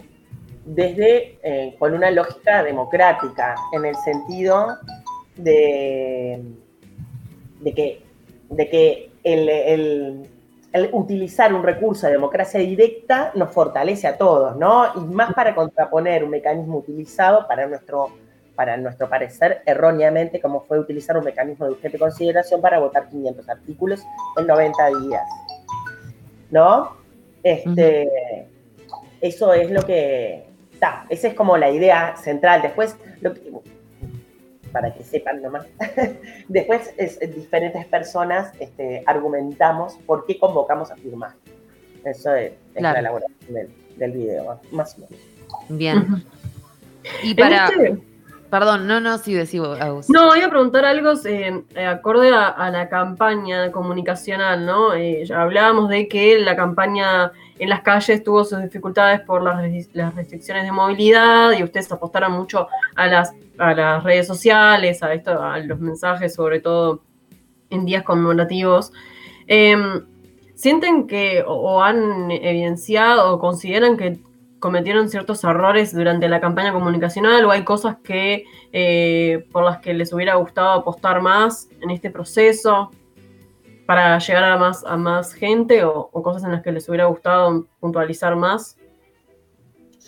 desde, 0.65 1.41
eh, 1.43 1.75
con 1.77 1.95
una 1.95 2.13
lógica 2.13 2.63
democrática, 2.63 3.57
en 3.73 3.87
el 3.87 3.97
sentido 3.97 4.79
de, 5.35 6.41
de 7.61 7.75
que, 7.75 8.03
de 8.51 8.69
que 8.69 9.11
el, 9.25 10.29
utilizar 10.93 11.55
un 11.55 11.63
recurso 11.63 12.07
de 12.07 12.13
democracia 12.15 12.59
directa 12.59 13.31
nos 13.35 13.53
fortalece 13.53 14.09
a 14.09 14.19
todos, 14.19 14.57
¿no? 14.57 14.87
Y 14.97 15.01
más 15.01 15.33
para 15.33 15.55
contraponer 15.55 16.25
un 16.25 16.31
mecanismo 16.31 16.79
utilizado 16.79 17.47
para 17.47 17.67
nuestro, 17.67 18.09
para 18.57 18.77
nuestro 18.77 19.09
parecer 19.09 19.63
erróneamente, 19.67 20.41
como 20.41 20.63
fue 20.63 20.81
utilizar 20.81 21.17
un 21.17 21.25
mecanismo 21.25 21.67
de 21.67 21.73
urgente 21.73 21.99
consideración 21.99 22.61
para 22.61 22.81
votar 22.81 23.09
500 23.09 23.49
artículos 23.49 24.03
en 24.37 24.47
90 24.47 24.87
días, 25.01 25.23
¿no? 26.51 26.97
Este, 27.43 28.49
Eso 29.21 29.53
es 29.53 29.71
lo 29.71 29.83
que... 29.83 30.45
está 30.73 31.07
esa 31.09 31.29
es 31.29 31.35
como 31.35 31.57
la 31.57 31.71
idea 31.71 32.17
central. 32.17 32.63
Después, 32.63 32.97
para 34.75 34.93
que 34.93 35.05
sepan 35.05 35.41
nomás. 35.41 35.67
Después, 36.49 36.93
es, 36.99 37.21
diferentes 37.21 37.87
personas 37.87 38.53
este, 38.59 39.05
argumentamos 39.07 39.95
por 40.05 40.27
qué 40.27 40.37
convocamos 40.37 40.91
a 40.91 40.97
firmar. 40.97 41.31
Eso 42.05 42.35
es, 42.35 42.53
la 42.75 42.93
elaboración 42.99 43.39
del, 43.97 44.13
video, 44.13 44.61
más 44.73 44.97
o 44.99 45.03
menos. 45.03 45.17
Bien. 45.69 46.25
Y 47.23 47.35
para... 47.35 47.69
Este- 47.69 48.03
Perdón, 48.51 48.87
no, 48.87 49.01
no, 49.01 49.19
sí, 49.19 49.35
decimos. 49.35 49.79
No, 50.09 50.37
iba 50.37 50.47
a 50.47 50.51
preguntar 50.51 50.85
algo 50.85 51.13
eh, 51.25 51.65
acorde 51.89 52.31
a, 52.33 52.71
la 52.71 52.89
campaña 52.89 53.73
comunicacional, 53.73 54.65
¿no? 54.65 54.95
Eh, 54.95 55.25
ya 55.25 55.43
hablábamos 55.43 55.89
de 55.89 56.07
que 56.07 56.39
la 56.39 56.55
campaña 56.55 57.33
en 57.59 57.69
las 57.69 57.81
calles 57.81 58.23
tuvo 58.23 58.45
sus 58.45 58.63
dificultades 58.63 59.23
por 59.23 59.43
las, 59.43 59.61
restricciones 60.15 60.65
de 60.65 60.71
movilidad 60.71 61.51
y 61.51 61.65
ustedes 61.65 61.91
apostaron 61.91 62.31
mucho 62.31 62.69
a 62.95 63.07
las, 63.09 63.35
a 63.59 63.75
las 63.75 64.05
redes 64.05 64.27
sociales, 64.27 65.03
a, 65.03 65.15
esto, 65.15 65.43
a 65.43 65.59
los 65.59 65.81
mensajes, 65.81 66.35
sobre 66.35 66.61
todo 66.61 67.03
en 67.71 67.85
días 67.85 68.03
conmemorativos. 68.03 68.93
Em, 69.47 70.05
¿Sienten 70.55 71.07
que 71.07 71.45
o 71.47 71.83
han 71.83 72.31
evidenciado 72.31 73.35
o 73.35 73.39
consideran 73.41 73.97
que 73.97 74.19
cometieron 74.65 75.11
ciertos 75.11 75.45
errores 75.45 75.95
durante 75.95 76.27
la 76.27 76.41
campaña 76.41 76.73
comunicacional 76.73 77.45
o 77.45 77.51
hay 77.51 77.65
cosas 77.65 77.97
que 78.03 78.45
eh, 78.73 79.47
por 79.53 79.63
las 79.63 79.81
que 79.81 79.93
les 79.93 80.11
hubiera 80.13 80.37
gustado 80.37 80.71
apostar 80.71 81.21
más 81.21 81.69
en 81.83 81.91
este 81.91 82.11
proceso 82.11 82.91
para 83.85 84.19
llegar 84.19 84.45
a 84.45 84.57
más, 84.57 84.83
a 84.87 84.97
más 84.97 85.35
gente 85.35 85.85
o, 85.85 86.09
cosas 86.11 86.45
en 86.45 86.53
las 86.53 86.63
que 86.63 86.73
les 86.73 86.89
hubiera 86.89 87.05
gustado 87.05 87.67
puntualizar 87.79 88.37
más? 88.37 88.79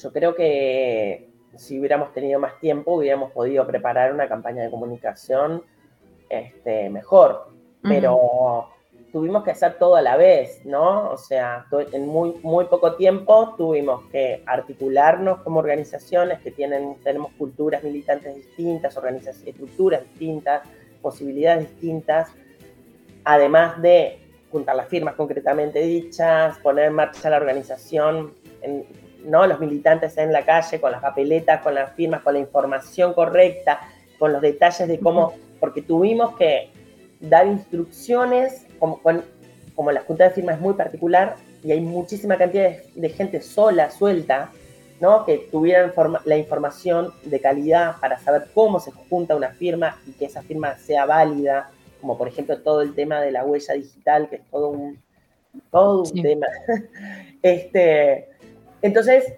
Yo 0.02 0.10
creo 0.12 0.34
que 0.34 1.25
si 1.56 1.78
hubiéramos 1.78 2.12
tenido 2.12 2.38
más 2.40 2.58
tiempo 2.60 2.94
hubiéramos 2.94 3.32
podido 3.32 3.66
preparar 3.66 4.12
una 4.12 4.28
campaña 4.28 4.62
de 4.62 4.70
comunicación 4.70 5.62
este, 6.28 6.90
mejor, 6.90 7.48
pero 7.82 8.68
tuvimos 9.12 9.44
que 9.44 9.52
hacer 9.52 9.78
todo 9.78 9.96
a 9.96 10.02
la 10.02 10.16
vez, 10.16 10.64
¿no? 10.66 11.10
O 11.10 11.16
sea, 11.16 11.66
en 11.92 12.06
muy, 12.06 12.34
muy 12.42 12.64
poco 12.66 12.96
tiempo 12.96 13.54
tuvimos 13.56 14.04
que 14.10 14.42
articularnos 14.44 15.40
como 15.42 15.60
organizaciones 15.60 16.40
que 16.40 16.50
tienen, 16.50 16.96
tenemos 17.02 17.32
culturas 17.38 17.82
militantes 17.82 18.34
distintas, 18.34 18.96
organizaciones, 18.96 19.54
estructuras 19.54 20.02
distintas, 20.02 20.68
posibilidades 21.00 21.70
distintas, 21.70 22.30
además 23.24 23.80
de 23.80 24.18
juntar 24.50 24.76
las 24.76 24.88
firmas 24.88 25.14
concretamente 25.14 25.80
dichas, 25.80 26.58
poner 26.58 26.86
en 26.86 26.94
marcha 26.94 27.30
la 27.30 27.36
organización, 27.36 28.34
¿no? 29.26 29.46
Los 29.46 29.60
militantes 29.60 30.16
en 30.18 30.32
la 30.32 30.44
calle 30.44 30.80
con 30.80 30.92
las 30.92 31.02
papeletas, 31.02 31.62
con 31.62 31.74
las 31.74 31.92
firmas, 31.92 32.22
con 32.22 32.34
la 32.34 32.40
información 32.40 33.12
correcta, 33.12 33.80
con 34.18 34.32
los 34.32 34.40
detalles 34.40 34.88
de 34.88 34.98
cómo, 34.98 35.34
porque 35.60 35.82
tuvimos 35.82 36.36
que 36.36 36.70
dar 37.20 37.46
instrucciones 37.46 38.66
como, 38.78 39.00
como 39.74 39.92
la 39.92 40.00
junta 40.02 40.24
de 40.24 40.30
firma 40.30 40.52
es 40.52 40.60
muy 40.60 40.74
particular 40.74 41.36
y 41.62 41.72
hay 41.72 41.80
muchísima 41.80 42.36
cantidad 42.36 42.70
de, 42.94 43.08
gente 43.08 43.40
sola, 43.40 43.90
suelta, 43.90 44.50
¿no? 45.00 45.24
que 45.24 45.48
tuvieran 45.50 45.92
la 46.24 46.36
información 46.36 47.12
de 47.24 47.40
calidad 47.40 47.96
para 48.00 48.18
saber 48.18 48.46
cómo 48.54 48.80
se 48.80 48.92
junta 48.92 49.36
una 49.36 49.50
firma 49.50 50.00
y 50.06 50.12
que 50.12 50.26
esa 50.26 50.42
firma 50.42 50.76
sea 50.78 51.06
válida, 51.06 51.70
como 52.00 52.16
por 52.16 52.28
ejemplo 52.28 52.58
todo 52.58 52.82
el 52.82 52.94
tema 52.94 53.20
de 53.20 53.32
la 53.32 53.44
huella 53.44 53.74
digital, 53.74 54.28
que 54.28 54.36
es 54.36 54.42
todo 54.50 54.68
un, 54.68 54.98
todo 55.70 56.02
un 56.02 56.22
tema. 56.22 56.46
este, 57.42 58.28
entonces, 58.86 59.34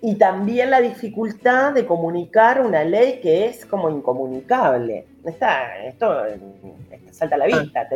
y 0.00 0.16
también 0.16 0.70
la 0.70 0.80
dificultad 0.80 1.72
de 1.72 1.86
comunicar 1.86 2.60
una 2.60 2.84
ley 2.84 3.20
que 3.22 3.46
es 3.46 3.64
como 3.64 3.88
incomunicable. 3.88 5.06
Está, 5.24 5.78
esto, 5.84 6.24
salta 7.10 7.36
a 7.36 7.38
la 7.38 7.46
vista. 7.46 7.88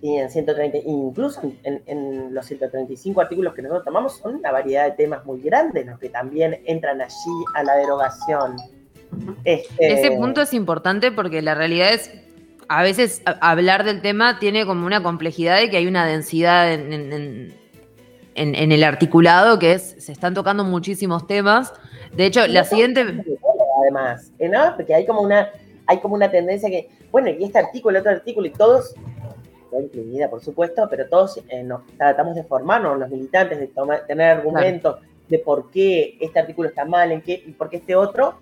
Y 0.00 0.16
en 0.16 0.30
130, 0.30 0.78
incluso 0.84 1.40
en, 1.64 2.34
los 2.34 2.46
135 2.46 3.20
artículos 3.20 3.54
que 3.54 3.62
nosotros 3.62 3.84
tomamos 3.84 4.18
son 4.18 4.36
una 4.36 4.52
variedad 4.52 4.84
de 4.84 4.92
temas 4.92 5.24
muy 5.24 5.40
grandes 5.40 5.86
los 5.86 5.98
que 5.98 6.08
también 6.08 6.60
entran 6.66 7.00
allí 7.00 7.44
a 7.54 7.64
la 7.64 7.76
derogación. 7.76 8.56
Este, 9.44 9.92
Ese 9.92 10.10
punto 10.12 10.42
es 10.42 10.52
importante 10.52 11.10
porque 11.10 11.42
la 11.42 11.54
realidad 11.54 11.94
es, 11.94 12.12
a 12.68 12.82
veces 12.82 13.22
hablar 13.40 13.84
del 13.84 14.02
tema 14.02 14.38
tiene 14.38 14.66
como 14.66 14.86
una 14.86 15.02
complejidad 15.02 15.58
de 15.58 15.70
que 15.70 15.78
hay 15.78 15.86
una 15.86 16.06
densidad 16.06 16.72
en, 16.72 17.54
el 18.38 18.82
articulado 18.84 19.58
que 19.58 19.72
es, 19.72 19.96
se 19.98 20.12
están 20.12 20.34
tocando 20.34 20.64
muchísimos 20.64 21.26
temas. 21.26 21.72
De 22.14 22.26
hecho, 22.26 22.46
la 22.46 22.64
siguiente... 22.64 23.24
Además, 23.80 24.32
¿no? 24.38 24.76
Porque 24.76 24.94
hay 24.94 25.06
como 25.06 25.22
una, 25.22 25.50
hay 25.86 25.98
como 26.00 26.14
una 26.14 26.30
tendencia 26.30 26.68
que, 26.68 26.88
bueno, 27.10 27.30
y 27.30 27.44
este 27.44 27.58
artículo, 27.58 27.96
el 27.96 28.00
otro 28.00 28.12
artículo, 28.12 28.46
y 28.46 28.50
todos 28.50 28.94
incluida 29.76 30.30
por 30.30 30.42
supuesto, 30.42 30.86
pero 30.88 31.08
todos 31.08 31.40
eh, 31.48 31.62
nos 31.62 31.86
tratamos 31.96 32.34
de 32.34 32.44
formarnos, 32.44 32.98
los 32.98 33.10
militantes, 33.10 33.58
de 33.58 33.70
tener 34.06 34.30
argumentos 34.38 35.00
de 35.28 35.38
por 35.38 35.70
qué 35.70 36.16
este 36.20 36.38
artículo 36.38 36.68
está 36.68 36.84
mal, 36.84 37.12
en 37.12 37.20
qué 37.20 37.42
y 37.46 37.52
por 37.52 37.68
qué 37.68 37.76
este 37.78 37.94
otro, 37.94 38.40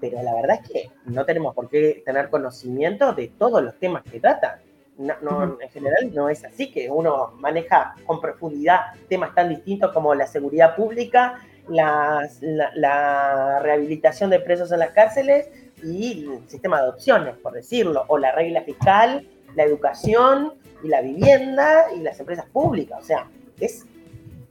pero 0.00 0.22
la 0.22 0.34
verdad 0.34 0.60
es 0.62 0.70
que 0.70 0.90
no 1.04 1.24
tenemos 1.24 1.54
por 1.54 1.68
qué 1.68 2.02
tener 2.04 2.30
conocimiento 2.30 3.12
de 3.12 3.28
todos 3.28 3.62
los 3.62 3.78
temas 3.78 4.02
que 4.04 4.20
tratan. 4.20 4.58
No, 4.96 5.58
En 5.60 5.68
general 5.70 6.14
no 6.14 6.28
es 6.28 6.44
así, 6.44 6.70
que 6.70 6.88
uno 6.88 7.32
maneja 7.38 7.96
con 8.06 8.20
profundidad 8.20 8.80
temas 9.08 9.34
tan 9.34 9.48
distintos 9.48 9.92
como 9.92 10.14
la 10.14 10.26
seguridad 10.26 10.76
pública, 10.76 11.40
la, 11.68 12.28
la 12.40 13.58
rehabilitación 13.60 14.30
de 14.30 14.38
presos 14.38 14.70
en 14.70 14.78
las 14.78 14.90
cárceles 14.90 15.48
y 15.82 16.28
el 16.30 16.48
sistema 16.48 16.76
de 16.76 16.84
adopciones, 16.84 17.36
por 17.38 17.52
decirlo, 17.52 18.04
o 18.06 18.18
la 18.18 18.32
regla 18.32 18.62
fiscal 18.62 19.26
la 19.54 19.64
educación 19.64 20.54
y 20.82 20.88
la 20.88 21.00
vivienda 21.00 21.86
y 21.96 22.00
las 22.00 22.18
empresas 22.20 22.46
públicas. 22.46 22.98
O 23.00 23.04
sea, 23.04 23.28
es 23.60 23.86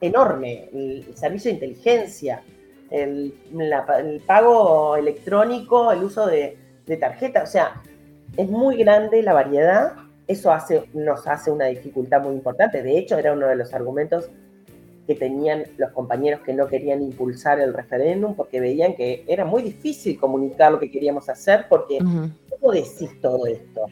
enorme 0.02 0.70
el, 0.74 1.16
servicio 1.16 1.50
de 1.50 1.56
inteligencia, 1.56 2.42
el, 2.90 3.34
pago 4.26 4.96
electrónico, 4.96 5.92
el 5.92 6.04
uso 6.04 6.28
de, 6.28 6.58
de 6.86 6.98
tarjeta. 6.98 7.44
O 7.44 7.48
sea, 7.48 7.82
es 8.38 8.50
muy 8.50 8.78
grande 8.78 9.22
la 9.22 9.34
variedad. 9.34 9.94
Eso 10.28 10.52
hace, 10.52 10.90
nos 10.94 11.28
hace 11.28 11.52
una 11.52 11.66
dificultad 11.66 12.22
muy 12.22 12.34
importante. 12.34 12.82
De 12.82 12.98
hecho, 12.98 13.18
era 13.18 13.34
uno 13.34 13.48
de 13.48 13.56
los 13.56 13.74
argumentos 13.74 14.30
que 15.06 15.16
tenían 15.16 15.66
los 15.78 15.92
compañeros 15.92 16.42
que 16.42 16.54
no 16.54 16.68
querían 16.68 17.02
impulsar 17.02 17.60
el 17.60 17.74
referéndum 17.74 18.36
porque 18.36 18.60
veían 18.60 18.96
que 18.96 19.26
era 19.28 19.44
muy 19.44 19.62
difícil 19.62 20.18
comunicar 20.18 20.72
lo 20.72 20.80
que 20.80 20.90
queríamos 20.90 21.28
hacer 21.28 21.66
porque 21.68 21.98
¿cómo 21.98 22.72
decís 22.72 23.20
todo 23.22 23.46
esto? 23.46 23.86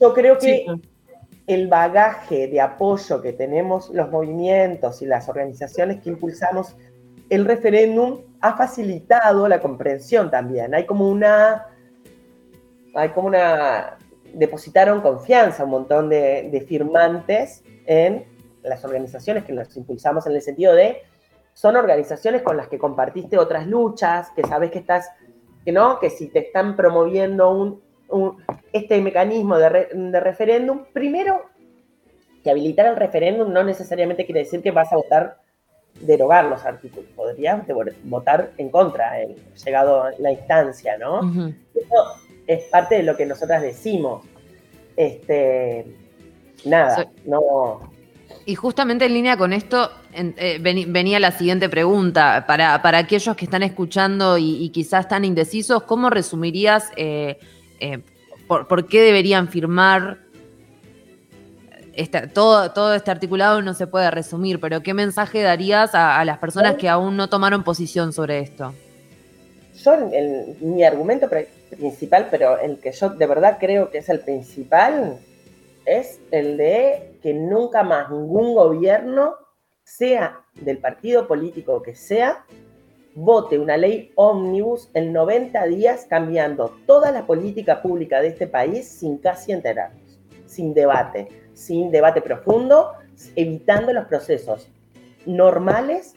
Yo 0.00 0.12
creo 0.12 0.38
que 0.38 0.66
el 1.46 1.66
bagaje 1.68 2.46
de 2.48 2.60
apoyo 2.60 3.22
que 3.22 3.32
tenemos 3.32 3.88
los 3.90 4.10
movimientos 4.10 5.00
y 5.00 5.06
las 5.06 5.30
organizaciones 5.30 6.02
que 6.02 6.10
impulsamos 6.10 6.76
el 7.30 7.44
referéndum 7.44 8.20
ha 8.40 8.56
facilitado 8.56 9.48
la 9.48 9.60
comprensión 9.60 10.30
también. 10.30 10.74
Hay 10.74 10.86
como 10.86 11.08
una, 11.08 11.66
hay 12.94 13.08
como 13.10 13.28
una, 13.28 13.96
depositaron 14.34 15.00
confianza 15.00 15.64
un 15.64 15.70
montón 15.70 16.08
de, 16.08 16.64
firmantes 16.68 17.62
en 17.86 18.24
las 18.62 18.84
organizaciones 18.84 19.44
que 19.44 19.52
nos 19.52 19.76
impulsamos 19.76 20.26
en 20.26 20.34
el 20.34 20.42
sentido 20.42 20.74
de, 20.74 21.02
son 21.54 21.76
organizaciones 21.76 22.42
con 22.42 22.56
las 22.56 22.68
que 22.68 22.78
compartiste 22.78 23.38
otras 23.38 23.66
luchas, 23.66 24.30
que 24.36 24.42
sabes 24.42 24.70
que 24.70 24.78
estás, 24.78 25.10
que 25.64 25.72
no, 25.72 25.98
que 25.98 26.10
si 26.10 26.28
te 26.28 26.40
están 26.40 26.76
promoviendo 26.76 27.50
un, 27.50 27.82
este 28.72 29.00
mecanismo 29.00 29.58
de, 29.58 30.20
referéndum, 30.20 30.84
primero, 30.92 31.42
que 32.44 32.50
habilitar 32.50 32.86
el 32.86 32.96
referéndum 32.96 33.52
no 33.52 33.64
necesariamente 33.64 34.24
quiere 34.24 34.40
decir 34.40 34.62
que 34.62 34.70
vas 34.70 34.92
a 34.92 34.96
votar 34.96 35.38
derogar 36.00 36.44
los 36.44 36.64
artículos, 36.64 37.10
podrías 37.16 37.64
votar 38.04 38.52
en 38.56 38.70
contra, 38.70 39.14
llegado 39.64 40.04
la 40.18 40.30
instancia, 40.30 40.96
¿no? 40.96 41.20
Eso 41.74 42.27
es 42.48 42.64
parte 42.64 42.96
de 42.96 43.02
lo 43.04 43.16
que 43.16 43.26
nosotras 43.26 43.62
decimos. 43.62 44.24
Este, 44.96 45.86
nada, 46.64 47.08
no. 47.24 47.92
Y 48.46 48.54
justamente 48.54 49.04
en 49.04 49.12
línea 49.12 49.36
con 49.36 49.52
esto 49.52 49.90
eh, 50.14 50.58
venía 50.88 51.20
la 51.20 51.30
siguiente 51.30 51.68
pregunta. 51.68 52.46
Para, 52.46 52.80
aquellos 52.98 53.36
que 53.36 53.44
están 53.44 53.62
escuchando 53.62 54.38
y, 54.38 54.70
quizás 54.70 55.02
están 55.02 55.24
indecisos, 55.26 55.82
¿cómo 55.82 56.08
resumirías 56.08 56.90
eh, 56.96 57.38
eh, 57.80 58.00
por, 58.48 58.88
qué 58.88 59.02
deberían 59.02 59.48
firmar? 59.48 60.18
todo, 62.32 62.70
todo 62.70 62.94
este 62.94 63.10
articulado 63.10 63.60
no 63.60 63.74
se 63.74 63.88
puede 63.88 64.10
resumir, 64.10 64.60
pero 64.60 64.82
¿qué 64.82 64.94
mensaje 64.94 65.42
darías 65.42 65.90
a, 65.94 66.24
las 66.24 66.38
personas 66.38 66.76
que 66.76 66.88
aún 66.88 67.16
no 67.16 67.28
tomaron 67.28 67.64
posición 67.64 68.12
sobre 68.12 68.38
esto? 68.38 68.72
Yo, 69.82 69.92
mi 70.60 70.84
argumento 70.84 71.28
principal, 71.76 72.28
pero 72.30 72.58
el 72.58 72.78
que 72.80 72.92
yo 72.92 73.10
de 73.10 73.26
verdad 73.26 73.58
creo 73.58 73.90
que 73.90 73.98
es 73.98 74.08
el 74.08 74.20
principal, 74.20 75.18
es 75.84 76.20
el 76.30 76.56
de 76.56 77.18
que 77.22 77.34
nunca 77.34 77.82
más 77.82 78.10
ningún 78.10 78.54
gobierno, 78.54 79.34
sea 79.84 80.42
del 80.54 80.78
partido 80.78 81.26
político 81.26 81.82
que 81.82 81.94
sea, 81.94 82.44
vote 83.14 83.58
una 83.58 83.76
ley 83.76 84.12
ómnibus 84.14 84.90
en 84.94 85.12
90 85.12 85.64
días 85.66 86.06
cambiando 86.08 86.76
toda 86.86 87.10
la 87.10 87.26
política 87.26 87.80
pública 87.82 88.20
de 88.20 88.28
este 88.28 88.46
país 88.46 88.86
sin 88.86 89.18
casi 89.18 89.52
enterarnos, 89.52 90.20
sin 90.46 90.74
debate, 90.74 91.28
sin 91.54 91.90
debate 91.90 92.20
profundo, 92.20 92.92
evitando 93.34 93.92
los 93.92 94.06
procesos 94.06 94.68
normales 95.26 96.14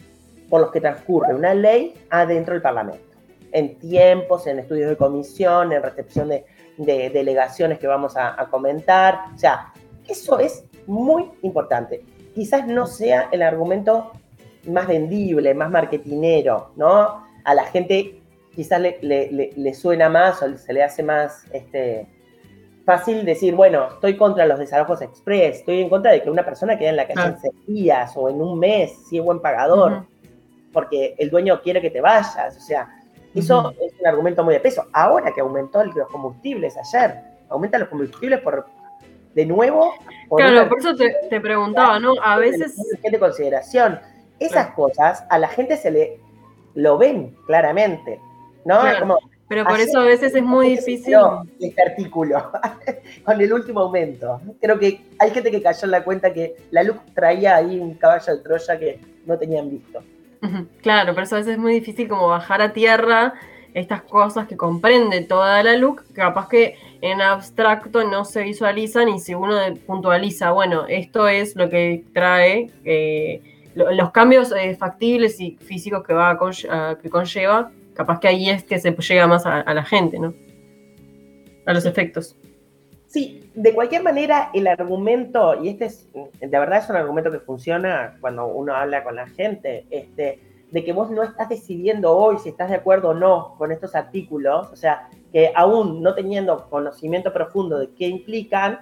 por 0.50 0.62
los 0.62 0.72
que 0.72 0.82
transcurre 0.82 1.34
una 1.34 1.54
ley 1.54 1.96
adentro 2.10 2.54
del 2.54 2.62
Parlamento, 2.62 3.11
en 3.52 3.78
tiempos, 3.80 4.48
en 4.48 4.60
estudios 4.60 4.90
de 4.90 4.98
comisión, 4.98 5.72
en 5.72 5.82
recepción 5.84 6.30
de 6.30 6.46
de 6.86 7.10
delegaciones 7.10 7.80
que 7.80 7.88
vamos 7.88 8.16
a, 8.18 8.48
comentar. 8.50 9.26
O 9.34 9.38
sea, 9.38 9.74
eso 10.08 10.40
es 10.40 10.66
muy 10.88 11.30
importante. 11.42 12.04
Quizás 12.34 12.68
no 12.68 12.88
sea 12.88 13.30
el 13.32 13.42
argumento 13.42 14.12
más 14.68 14.88
vendible, 14.88 15.54
más 15.54 15.70
marketinero, 15.70 16.72
¿no? 16.76 17.26
A 17.44 17.54
la 17.54 17.66
gente 17.66 18.22
quizás 18.56 18.82
le, 18.82 19.74
suena 19.74 20.10
más 20.10 20.42
o 20.42 20.58
se 20.58 20.74
le 20.74 20.84
hace 20.84 21.04
más 21.04 21.46
este, 21.52 22.08
fácil 22.86 23.26
decir, 23.26 23.56
bueno, 23.56 23.88
estoy 23.94 24.18
contra 24.18 24.46
los 24.46 24.60
desalojos 24.60 25.02
express, 25.02 25.60
estoy 25.60 25.82
en 25.82 25.90
contra 25.90 26.12
de 26.12 26.22
que 26.22 26.30
una 26.30 26.44
persona 26.44 26.78
quede 26.78 26.90
en 26.90 26.98
la 26.98 27.08
calle 27.08 27.30
en 27.30 27.40
seis 27.40 27.66
días 27.68 28.12
o 28.16 28.30
en 28.30 28.42
un 28.42 28.60
mes, 28.60 28.92
si 29.10 29.18
es 29.18 29.24
buen 29.24 29.40
pagador, 29.40 30.06
porque 30.74 31.16
el 31.18 31.30
dueño 31.30 31.62
quiere 31.62 31.82
que 31.82 31.90
te 31.90 32.02
vayas. 32.02 32.58
O 32.58 32.62
sea, 32.62 33.01
eso 33.36 33.74
es 33.82 33.94
un 34.00 34.08
argumento 34.08 34.44
muy 34.44 34.54
de 34.54 34.60
peso. 34.60 34.86
Ahora 34.94 35.32
que 35.34 35.42
aumentó 35.42 35.84
los 35.84 36.08
combustibles 36.10 36.76
ayer, 36.78 37.20
aumenta 37.50 37.78
los 37.78 37.90
combustibles 37.90 38.42
por 38.42 38.66
de 39.34 39.46
nuevo. 39.46 39.94
claro, 40.36 40.68
por 40.68 40.80
eso 40.80 40.96
te, 40.96 41.40
preguntaba, 41.40 42.00
¿no? 42.00 42.14
A 42.22 42.38
veces. 42.38 42.76
De 43.02 43.20
consideración. 43.20 44.00
Esas 44.40 44.72
cosas 44.72 45.24
a 45.30 45.38
la 45.38 45.48
gente 45.48 45.78
se 45.78 45.92
le 45.92 46.20
lo 46.74 46.98
ven 46.98 47.36
claramente, 47.46 48.20
¿no? 48.66 48.80
pero 49.48 49.66
por 49.66 49.82
eso 49.82 50.00
a 50.00 50.06
veces 50.06 50.34
es 50.34 50.42
muy 50.42 50.70
difícil. 50.70 51.14
Este 51.60 51.82
artículo, 51.82 52.52
con 53.26 53.42
el 53.42 53.52
último 53.52 53.82
aumento. 53.82 54.40
Creo 54.62 54.80
que 54.80 55.02
hay 55.20 55.32
gente 55.32 55.52
que 55.52 55.62
cayó 55.62 55.84
en 55.84 55.92
la 55.92 56.06
cuenta 56.06 56.32
que 56.32 56.56
la 56.72 56.84
luz 56.84 56.96
traía 57.14 57.58
ahí 57.58 57.78
un 57.78 57.96
caballo 57.96 58.38
de 58.38 58.42
Troya 58.42 58.80
que 58.80 59.02
no 59.26 59.38
tenían 59.38 59.70
visto. 59.70 60.02
Claro, 60.82 61.14
pero 61.14 61.24
eso 61.24 61.36
a 61.36 61.40
veces 61.40 61.54
es 61.54 61.60
muy 61.60 61.74
difícil 61.74 62.08
como 62.08 62.28
bajar 62.28 62.62
a 62.62 62.74
tierra 62.74 63.36
estas 63.74 64.02
cosas 64.02 64.48
que 64.48 64.58
comprende 64.58 65.22
toda 65.22 65.64
la 65.64 65.78
look, 65.78 66.04
capaz 66.14 66.50
que 66.50 66.76
en 67.02 67.22
abstracto 67.22 68.04
no 68.04 68.26
se 68.26 68.44
visualizan 68.44 69.10
y 69.10 69.20
si 69.20 69.34
uno 69.34 69.56
puntualiza, 69.86 70.52
bueno, 70.52 70.86
esto 70.88 71.28
es 71.28 71.56
lo 71.56 71.70
que 71.70 72.04
trae, 72.14 72.70
eh, 72.84 73.42
los 73.76 74.12
cambios 74.12 74.52
eh, 74.52 74.76
factibles 74.76 75.40
y 75.40 75.58
físicos 75.62 76.04
que, 76.06 76.14
va 76.14 76.38
que 77.02 77.10
conlleva, 77.10 77.72
capaz 77.94 78.20
que 78.20 78.28
ahí 78.28 78.50
es 78.50 78.64
que 78.64 78.80
se 78.80 78.92
llega 78.92 79.28
más 79.28 79.46
a, 79.46 79.74
la 79.74 79.84
gente, 79.84 80.20
¿no? 80.20 80.34
A 81.66 81.74
los 81.74 81.86
efectos. 81.86 82.36
Sí, 83.12 83.52
de 83.56 83.74
cualquier 83.74 84.04
manera, 84.04 84.52
el 84.54 84.68
argumento, 84.68 85.62
y 85.62 85.68
este 85.68 85.84
es, 85.84 86.08
de 86.14 86.48
verdad 86.48 86.80
es 86.80 86.90
un 86.90 86.96
argumento 86.96 87.30
que 87.30 87.42
funciona 87.42 88.16
cuando 88.22 88.48
uno 88.48 88.74
habla 88.74 89.04
con 89.04 89.18
la 89.18 89.28
gente, 89.28 89.86
este, 89.90 90.40
de 90.72 90.84
que 90.86 90.94
vos 90.94 91.12
no 91.12 91.22
estás 91.22 91.50
decidiendo 91.50 92.16
hoy 92.16 92.38
si 92.40 92.48
estás 92.48 92.70
de 92.70 92.78
acuerdo 92.78 93.10
o 93.10 93.14
no 93.14 93.56
con 93.58 93.74
estos 93.74 93.96
artículos, 93.96 94.72
o 94.72 94.78
sea, 94.78 95.10
que 95.34 95.52
aún 95.54 96.02
no 96.02 96.16
teniendo 96.16 96.70
conocimiento 96.70 97.34
profundo 97.34 97.80
de 97.80 97.90
qué 97.90 98.08
implican, 98.08 98.80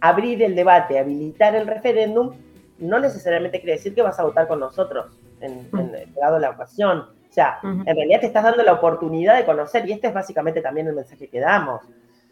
abrir 0.00 0.42
el 0.42 0.54
debate, 0.54 0.98
habilitar 0.98 1.54
el 1.54 1.66
referéndum, 1.66 2.32
no 2.76 2.98
necesariamente 2.98 3.58
quiere 3.58 3.78
decir 3.78 3.94
que 3.94 4.02
vas 4.02 4.20
a 4.20 4.24
votar 4.24 4.48
con 4.48 4.60
nosotros 4.60 5.18
en, 5.40 5.66
en, 5.72 6.14
dado 6.14 6.38
la 6.38 6.50
ocasión. 6.50 6.98
O 6.98 7.32
sea, 7.32 7.58
en 7.62 7.86
realidad 7.86 8.20
te 8.20 8.26
estás 8.26 8.44
dando 8.44 8.62
la 8.64 8.74
oportunidad 8.74 9.34
de 9.34 9.46
conocer, 9.46 9.88
y 9.88 9.92
este 9.92 10.08
es 10.08 10.12
básicamente 10.12 10.60
también 10.60 10.88
el 10.88 10.94
mensaje 10.94 11.26
que 11.28 11.40
damos, 11.40 11.80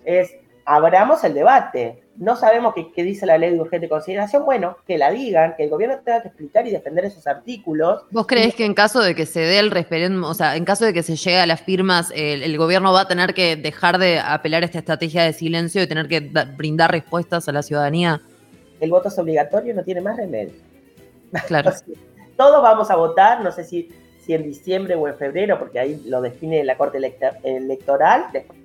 es 0.04 0.36
abramos 0.70 1.24
el 1.24 1.34
debate. 1.34 2.04
No 2.16 2.36
sabemos 2.36 2.74
qué, 2.94 3.02
dice 3.02 3.26
la 3.26 3.36
ley 3.38 3.50
de 3.50 3.60
urgente 3.60 3.88
consideración. 3.88 4.44
Bueno, 4.44 4.76
que 4.86 4.98
la 4.98 5.10
digan, 5.10 5.56
que 5.56 5.64
el 5.64 5.70
gobierno 5.70 5.98
tenga 6.04 6.22
que 6.22 6.28
explicar 6.28 6.64
y 6.64 6.70
defender 6.70 7.04
esos 7.06 7.26
artículos. 7.26 8.04
¿Vos 8.12 8.26
crees 8.28 8.54
que 8.54 8.64
en 8.64 8.74
caso 8.74 9.00
de 9.00 9.16
que 9.16 9.26
se 9.26 9.40
dé 9.40 9.58
el 9.58 9.72
referéndum, 9.72 10.22
o 10.22 10.34
sea, 10.34 10.54
en 10.54 10.64
caso 10.64 10.84
de 10.84 10.92
que 10.92 11.02
se 11.02 11.16
llegue 11.16 11.40
a 11.40 11.46
las 11.46 11.60
firmas, 11.60 12.12
el, 12.14 12.56
gobierno 12.56 12.92
va 12.92 13.00
a 13.00 13.08
tener 13.08 13.34
que 13.34 13.56
dejar 13.56 13.98
de 13.98 14.20
apelar 14.20 14.62
a 14.62 14.66
esta 14.66 14.78
estrategia 14.78 15.24
de 15.24 15.32
silencio 15.32 15.82
y 15.82 15.88
tener 15.88 16.06
que 16.06 16.20
brindar 16.56 16.92
respuestas 16.92 17.48
a 17.48 17.52
la 17.52 17.62
ciudadanía? 17.62 18.20
El 18.78 18.90
voto 18.90 19.08
es 19.08 19.18
obligatorio, 19.18 19.74
no 19.74 19.82
tiene 19.82 20.02
más 20.02 20.16
remedio. 20.16 20.54
Claro. 21.48 21.72
Todos 22.36 22.62
vamos 22.62 22.90
a 22.92 22.96
votar, 22.96 23.40
no 23.42 23.50
sé 23.50 23.64
si, 23.64 23.88
si 24.20 24.34
en 24.34 24.44
diciembre 24.44 24.94
o 24.94 25.08
en 25.08 25.16
febrero, 25.16 25.58
porque 25.58 25.80
ahí 25.80 26.00
lo 26.06 26.20
define 26.20 26.62
la 26.62 26.76
Corte 26.76 26.98
Electoral. 27.42 28.26
Después 28.32 28.59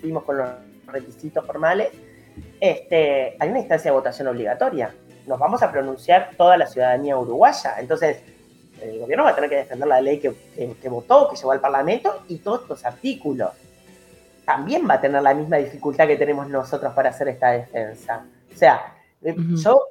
cumplimos 0.00 0.24
con 0.24 0.38
los 0.38 0.48
requisitos 0.86 1.44
formales, 1.44 1.90
este, 2.58 3.36
hay 3.38 3.48
una 3.50 3.58
instancia 3.58 3.90
de 3.90 3.96
votación 3.96 4.28
obligatoria. 4.28 4.94
Nos 5.26 5.38
vamos 5.38 5.62
a 5.62 5.70
pronunciar 5.70 6.30
toda 6.38 6.56
la 6.56 6.66
ciudadanía 6.66 7.18
uruguaya. 7.18 7.74
Entonces, 7.78 8.22
el 8.80 8.98
gobierno 8.98 9.24
va 9.24 9.30
a 9.30 9.34
tener 9.34 9.50
que 9.50 9.56
defender 9.56 9.86
la 9.86 10.00
ley 10.00 10.18
que, 10.18 10.88
votó, 10.88 11.28
que 11.28 11.36
llevó 11.36 11.52
al 11.52 11.60
Parlamento 11.60 12.22
y 12.28 12.38
todos 12.38 12.62
estos 12.62 12.84
artículos. 12.86 13.50
También 14.46 14.88
va 14.88 14.94
a 14.94 15.00
tener 15.00 15.22
la 15.22 15.34
misma 15.34 15.58
dificultad 15.58 16.06
que 16.06 16.16
tenemos 16.16 16.48
nosotros 16.48 16.94
para 16.94 17.10
hacer 17.10 17.28
esta 17.28 17.50
defensa. 17.50 18.24
O 18.52 18.56
sea, 18.56 18.96
eh, 19.22 19.36
yo 19.62 19.82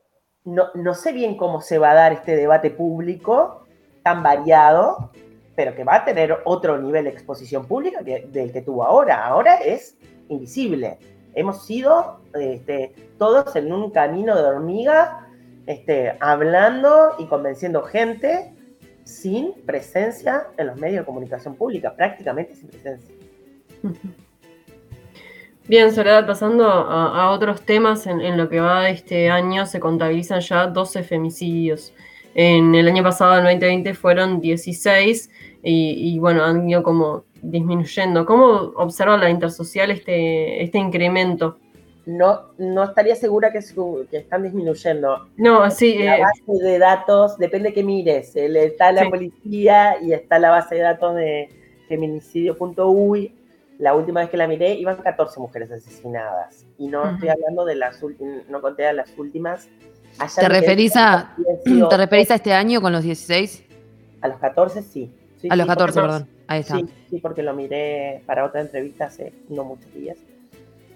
no, 0.45 0.69
no, 0.73 0.95
sé 0.95 1.13
bien 1.13 1.37
cómo 1.37 1.61
se 1.61 1.77
va 1.77 1.91
a 1.91 1.93
dar 1.93 2.13
este 2.13 2.35
debate 2.35 2.71
público 2.71 3.67
tan 4.01 4.23
variado, 4.23 5.11
pero 5.59 5.75
que 5.75 5.83
va 5.83 5.95
a 5.95 6.05
tener 6.05 6.37
otro 6.45 6.77
nivel 6.77 7.03
de 7.03 7.09
exposición 7.09 7.65
pública 7.65 8.01
del 8.01 8.53
que 8.53 8.61
tuvo 8.61 8.85
ahora. 8.85 9.25
Ahora 9.25 9.55
es 9.55 9.97
invisible. 10.29 10.97
Hemos 11.35 11.65
sido 11.65 12.21
este, 12.33 12.95
todos 13.17 13.53
en 13.57 13.73
un 13.73 13.91
camino 13.91 14.37
de 14.37 14.43
hormiga, 14.43 15.27
este, 15.65 16.15
hablando 16.21 17.15
y 17.19 17.25
convenciendo 17.25 17.83
gente 17.83 18.53
sin 19.03 19.51
presencia 19.65 20.47
en 20.55 20.67
los 20.67 20.77
medios 20.77 21.01
de 21.01 21.05
comunicación 21.05 21.55
pública, 21.55 21.93
prácticamente 21.93 22.55
sin 22.55 22.69
presencia. 22.69 23.13
Bien, 25.67 25.91
Soledad, 25.91 26.25
pasando 26.25 26.69
a, 26.69 27.31
otros 27.31 27.63
temas, 27.63 28.07
en, 28.07 28.21
en, 28.21 28.37
lo 28.37 28.47
que 28.47 28.61
va 28.61 28.87
este 28.87 29.29
año 29.29 29.65
se 29.65 29.81
contabilizan 29.81 30.39
ya 30.39 30.67
12 30.67 31.03
femicidios. 31.03 31.93
En 32.35 32.75
el 32.75 32.87
año 32.87 33.03
pasado, 33.03 33.37
en 33.37 33.43
2020, 33.43 33.93
fueron 33.93 34.39
16 34.39 35.29
y, 35.63 36.17
bueno, 36.19 36.43
han 36.43 36.69
ido 36.69 36.83
como 36.83 37.25
disminuyendo. 37.41 38.25
¿Cómo 38.25 38.71
observa 38.75 39.17
la 39.17 39.29
intersocial 39.29 39.91
este, 39.91 40.63
este 40.63 40.77
incremento? 40.77 41.57
No, 42.05 42.53
no 42.57 42.83
estaría 42.83 43.15
segura 43.15 43.51
que, 43.51 43.59
que 44.09 44.17
están 44.17 44.43
disminuyendo. 44.43 45.27
No, 45.37 45.69
sí. 45.69 45.99
La 45.99 46.17
eh, 46.17 46.21
base 46.21 46.63
de 46.63 46.79
datos, 46.79 47.37
depende 47.37 47.71
que 47.71 47.83
mires. 47.83 48.35
Está 48.35 48.91
la 48.91 49.09
policía 49.09 49.97
y 50.01 50.13
está 50.13 50.39
la 50.39 50.49
base 50.49 50.75
de 50.75 50.81
datos 50.81 51.15
de 51.15 51.49
feminicidio.uy. 51.87 53.35
La 53.77 53.93
última 53.93 54.21
vez 54.21 54.29
que 54.29 54.37
la 54.37 54.47
miré 54.47 54.73
iban 54.73 54.97
14 54.97 55.39
mujeres 55.39 55.71
asesinadas. 55.71 56.65
Y 56.77 56.87
no 56.87 57.11
estoy 57.11 57.29
hablando 57.29 57.63
de 57.63 57.75
las 57.75 58.01
últimas, 58.01 58.47
no 58.49 58.59
conté 58.59 58.87
a 58.87 58.93
las 58.93 59.15
últimas. 59.17 59.69
¿Te 60.35 60.49
referís, 60.49 60.95
a, 60.95 61.35
¿Te 61.63 61.97
referís 61.97 62.31
a 62.31 62.35
este 62.35 62.53
año 62.53 62.81
con 62.81 62.91
los 62.91 63.03
16? 63.03 63.63
A 64.21 64.27
los 64.27 64.37
14 64.37 64.81
sí 64.81 65.11
a 65.49 65.55
los 65.55 65.67
14, 65.67 66.01
perdón. 66.01 66.27
Ahí 66.47 66.61
está. 66.61 66.79
Sí, 67.09 67.19
porque 67.19 67.43
lo 67.43 67.53
miré 67.53 68.23
para 68.25 68.43
otra 68.43 68.61
entrevista 68.61 69.05
hace 69.05 69.33
no 69.47 69.63
muchos 69.63 69.93
días. 69.93 70.17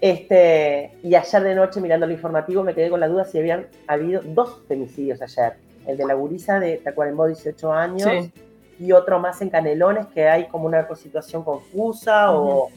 Este, 0.00 0.92
y 1.02 1.14
ayer 1.14 1.42
de 1.42 1.54
noche, 1.54 1.80
mirando 1.80 2.04
el 2.06 2.12
informativo, 2.12 2.62
me 2.62 2.74
quedé 2.74 2.90
con 2.90 3.00
la 3.00 3.08
duda 3.08 3.24
si 3.24 3.38
habían 3.38 3.66
habido 3.86 4.20
dos 4.22 4.60
femicidios 4.68 5.22
ayer. 5.22 5.54
El 5.86 5.96
de 5.96 6.06
la 6.06 6.14
gurisa 6.14 6.60
de 6.60 6.78
Tacuarembó, 6.78 7.26
18 7.26 7.72
años, 7.72 8.30
y 8.78 8.92
otro 8.92 9.18
más 9.18 9.40
en 9.40 9.50
Canelones, 9.50 10.06
que 10.08 10.28
hay 10.28 10.48
como 10.48 10.66
una 10.66 10.86
situación 10.96 11.44
confusa 11.44 12.32
o 12.32 12.68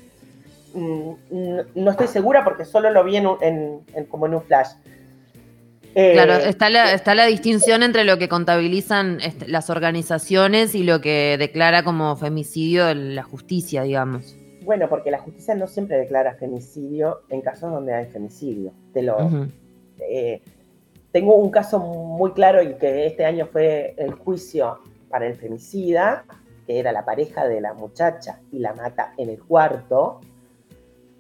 mm, 0.74 1.12
no 1.76 1.92
estoy 1.92 2.08
segura 2.08 2.44
porque 2.44 2.66
solo 2.66 2.90
lo 2.92 3.04
vi 3.04 3.18
en, 3.18 3.82
como 4.10 4.28
en 4.28 4.36
un 4.36 4.42
flash. 4.44 4.70
Claro, 6.14 6.34
eh, 6.34 6.50
está 6.50 6.70
la, 6.70 6.94
está 6.94 7.16
la 7.16 7.26
distinción 7.26 7.84
entre 7.84 8.04
lo 8.04 8.18
que 8.18 8.30
contabilizan 8.30 9.20
las 9.48 9.70
organizaciones 9.70 10.76
y 10.76 10.84
lo 10.84 11.02
que 11.02 11.38
declara 11.38 11.84
como 11.84 12.16
femicidio 12.16 12.94
la 12.94 13.24
justicia, 13.24 13.84
digamos. 13.84 14.36
Bueno, 14.64 14.90
porque 14.90 15.12
la 15.12 15.20
justicia 15.20 15.56
no 15.56 15.68
siempre 15.68 15.98
declara 15.98 16.36
femicidio 16.36 17.22
en 17.30 17.42
casos 17.42 17.72
donde 17.72 17.94
hay 17.94 18.06
femicidio. 18.08 18.74
Te 18.94 19.02
lo, 19.02 19.18
eh, 20.00 20.42
tengo 21.12 21.36
un 21.36 21.50
caso 21.50 21.80
muy 21.80 22.32
claro 22.34 22.62
y 22.62 22.76
que 22.76 23.08
este 23.08 23.26
año 23.26 23.48
fue 23.48 23.96
el 23.98 24.14
juicio 24.14 24.80
para 25.10 25.26
el 25.26 25.36
femicida, 25.36 26.26
que 26.66 26.80
era 26.80 26.92
la 26.92 27.06
pareja 27.06 27.48
de 27.48 27.62
la 27.62 27.74
muchacha 27.74 28.40
y 28.52 28.60
la 28.60 28.74
mata 28.74 29.14
en 29.18 29.30
el 29.30 29.40
cuarto. 29.40 30.20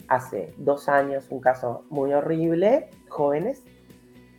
Hace 0.08 0.54
dos 0.58 0.88
años, 0.90 1.26
un 1.30 1.40
caso 1.40 1.86
muy 1.90 2.13
horrible, 2.13 2.90
jóvenes. 3.08 3.63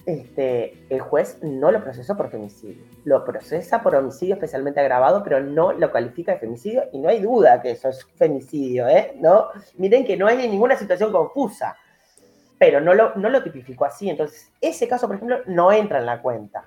Este, 0.08 0.86
el 0.88 1.02
juez 1.02 1.36
no 1.42 1.70
lo 1.70 1.84
procesó 1.84 2.16
por 2.16 2.30
femicidio. 2.30 2.82
Lo 3.04 3.26
procesa 3.26 3.82
por 3.82 3.94
homicidio 3.94 4.36
especialmente 4.36 4.80
agravado, 4.80 5.22
pero 5.22 5.38
no 5.38 5.74
lo 5.74 5.92
califica 5.92 6.32
de 6.32 6.38
femicidio 6.38 6.84
y 6.94 6.98
no 6.98 7.10
hay 7.10 7.20
duda 7.20 7.60
que 7.60 7.72
eso 7.72 7.90
es 7.90 8.06
femicidio, 8.16 8.88
¿eh? 8.88 9.12
¿No? 9.20 9.48
Miren 9.76 10.06
que 10.06 10.16
no 10.16 10.26
hay 10.26 10.48
ninguna 10.48 10.76
situación 10.76 11.12
confusa, 11.12 11.76
pero 12.58 12.80
no 12.80 12.94
lo, 12.94 13.16
no 13.16 13.28
lo 13.28 13.42
tipificó 13.42 13.84
así. 13.84 14.08
Entonces, 14.08 14.50
ese 14.62 14.88
caso, 14.88 15.08
por 15.08 15.16
ejemplo, 15.16 15.40
no 15.44 15.70
entra 15.72 15.98
en 15.98 16.06
la 16.06 16.22
cuenta 16.22 16.64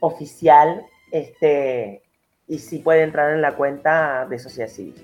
oficial 0.00 0.84
este, 1.10 2.02
y 2.46 2.58
sí 2.58 2.80
puede 2.80 3.04
entrar 3.04 3.32
en 3.32 3.40
la 3.40 3.56
cuenta 3.56 4.26
de 4.26 4.38
sociedad 4.38 4.68
civil. 4.68 4.96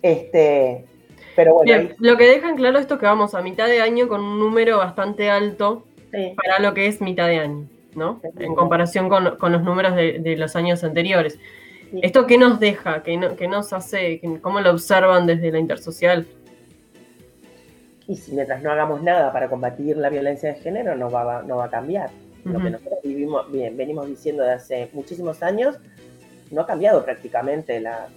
Este, 0.00 0.86
pero 1.34 1.54
bueno. 1.54 1.90
Lo 1.98 2.16
que 2.16 2.28
dejan 2.28 2.54
claro 2.56 2.78
esto 2.78 2.94
es 2.94 3.00
que 3.00 3.06
vamos 3.06 3.34
a 3.34 3.42
mitad 3.42 3.66
de 3.66 3.80
año 3.80 4.06
con 4.06 4.20
un 4.20 4.38
número 4.38 4.78
bastante 4.78 5.28
alto 5.28 5.86
para 6.36 6.60
lo 6.60 6.74
que 6.74 6.86
es 6.86 7.00
mitad 7.00 7.28
de 7.28 7.38
año, 7.38 7.68
¿no? 7.94 8.20
En 8.38 8.54
comparación 8.54 9.08
con, 9.08 9.24
los 9.24 9.62
números 9.62 9.94
de, 9.94 10.36
los 10.36 10.56
años 10.56 10.82
anteriores. 10.84 11.38
¿Esto 12.02 12.26
qué 12.26 12.38
nos 12.38 12.60
deja? 12.60 13.02
¿Qué, 13.02 13.16
no, 13.16 13.30
nos 13.48 13.72
hace? 13.72 14.20
¿Cómo 14.40 14.60
lo 14.60 14.70
observan 14.70 15.26
desde 15.26 15.50
la 15.50 15.58
intersocial? 15.58 16.26
Y 18.06 18.16
si 18.16 18.32
mientras 18.32 18.62
no 18.62 18.70
hagamos 18.70 19.02
nada 19.02 19.32
para 19.32 19.48
combatir 19.48 19.96
la 19.96 20.08
violencia 20.08 20.52
de 20.52 20.60
género, 20.60 20.96
no 20.96 21.10
va, 21.10 21.42
no 21.42 21.56
va 21.56 21.66
a 21.66 21.70
cambiar. 21.70 22.10
Lo 22.44 22.58
que 22.58 22.70
nosotros 22.70 23.00
vivimos, 23.04 23.50
bien, 23.52 23.76
venimos 23.76 24.08
diciendo 24.08 24.42
desde 24.42 24.54
hace 24.54 24.90
muchísimos 24.94 25.42
años 25.42 25.76
no 26.50 26.62
ha 26.62 26.66
cambiado 26.66 27.04
prácticamente 27.04 27.80
la, 27.80 28.08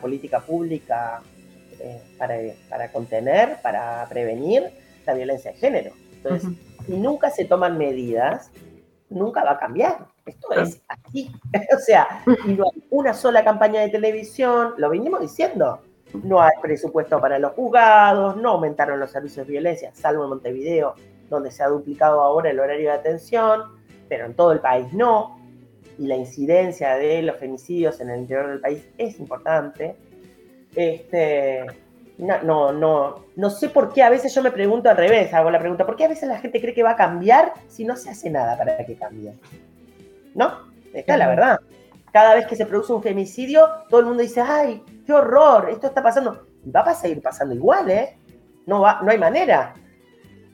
política 0.00 0.40
pública 0.40 1.22
eh, 1.78 2.02
para, 2.68 2.92
contener, 2.92 3.58
para 3.62 4.06
prevenir 4.08 4.64
la 5.06 5.14
violencia 5.14 5.52
de 5.52 5.58
género. 5.58 5.92
Entonces, 6.16 6.50
si 6.88 6.96
nunca 6.96 7.28
se 7.28 7.44
toman 7.44 7.76
medidas, 7.76 8.50
nunca 9.10 9.44
va 9.44 9.52
a 9.52 9.58
cambiar. 9.58 10.06
Esto 10.24 10.52
es 10.52 10.82
así. 10.88 11.30
o 11.76 11.78
sea, 11.78 12.22
no 12.46 12.64
hay 12.64 12.82
una 12.88 13.12
sola 13.12 13.44
campaña 13.44 13.82
de 13.82 13.90
televisión, 13.90 14.72
lo 14.78 14.88
venimos 14.88 15.20
diciendo. 15.20 15.80
No 16.24 16.40
hay 16.40 16.52
presupuesto 16.62 17.20
para 17.20 17.38
los 17.38 17.52
juzgados, 17.52 18.38
no 18.38 18.52
aumentaron 18.52 18.98
los 18.98 19.10
servicios 19.10 19.46
de 19.46 19.52
violencia, 19.52 19.90
salvo 19.92 20.24
en 20.24 20.30
Montevideo, 20.30 20.94
donde 21.28 21.50
se 21.50 21.62
ha 21.62 21.68
duplicado 21.68 22.22
ahora 22.22 22.50
el 22.50 22.58
horario 22.58 22.88
de 22.88 22.96
atención, 22.96 23.64
pero 24.08 24.24
en 24.24 24.32
todo 24.32 24.52
el 24.52 24.60
país 24.60 24.90
no 24.94 25.38
y 25.98 26.06
la 26.06 26.16
incidencia 26.16 26.94
de 26.94 27.20
los 27.20 27.36
femicidios 27.36 28.00
en 28.00 28.08
el 28.08 28.20
interior 28.20 28.48
del 28.48 28.60
país 28.60 28.88
es 28.96 29.18
importante. 29.18 29.96
Este, 30.74 31.66
no, 32.18 32.72
no, 32.72 33.24
no, 33.36 33.50
sé 33.50 33.68
por 33.68 33.92
qué 33.92 34.02
a 34.02 34.10
veces 34.10 34.34
yo 34.34 34.42
me 34.42 34.50
pregunto 34.50 34.90
al 34.90 34.96
revés, 34.96 35.32
hago 35.32 35.50
la 35.50 35.60
pregunta, 35.60 35.86
¿por 35.86 35.94
qué 35.94 36.04
a 36.04 36.08
veces 36.08 36.28
la 36.28 36.38
gente 36.38 36.60
cree 36.60 36.74
que 36.74 36.82
va 36.82 36.90
a 36.90 36.96
cambiar 36.96 37.52
si 37.68 37.84
no 37.84 37.96
se 37.96 38.10
hace 38.10 38.28
nada 38.28 38.58
para 38.58 38.84
que 38.84 38.96
cambie? 38.96 39.34
¿No? 40.34 40.68
Esta 40.92 41.12
es 41.12 41.18
la 41.18 41.28
verdad. 41.28 41.60
Cada 42.12 42.34
vez 42.34 42.46
que 42.46 42.56
se 42.56 42.66
produce 42.66 42.92
un 42.92 43.02
femicidio, 43.02 43.68
todo 43.88 44.00
el 44.00 44.06
mundo 44.06 44.22
dice, 44.22 44.40
ay, 44.40 44.82
qué 45.06 45.12
horror, 45.12 45.68
esto 45.70 45.86
está 45.86 46.02
pasando. 46.02 46.46
Va 46.74 46.80
a 46.80 46.94
seguir 46.94 47.22
pasando 47.22 47.54
igual, 47.54 47.88
¿eh? 47.90 48.18
No, 48.66 48.80
va, 48.80 49.00
no 49.02 49.10
hay 49.10 49.18
manera. 49.18 49.74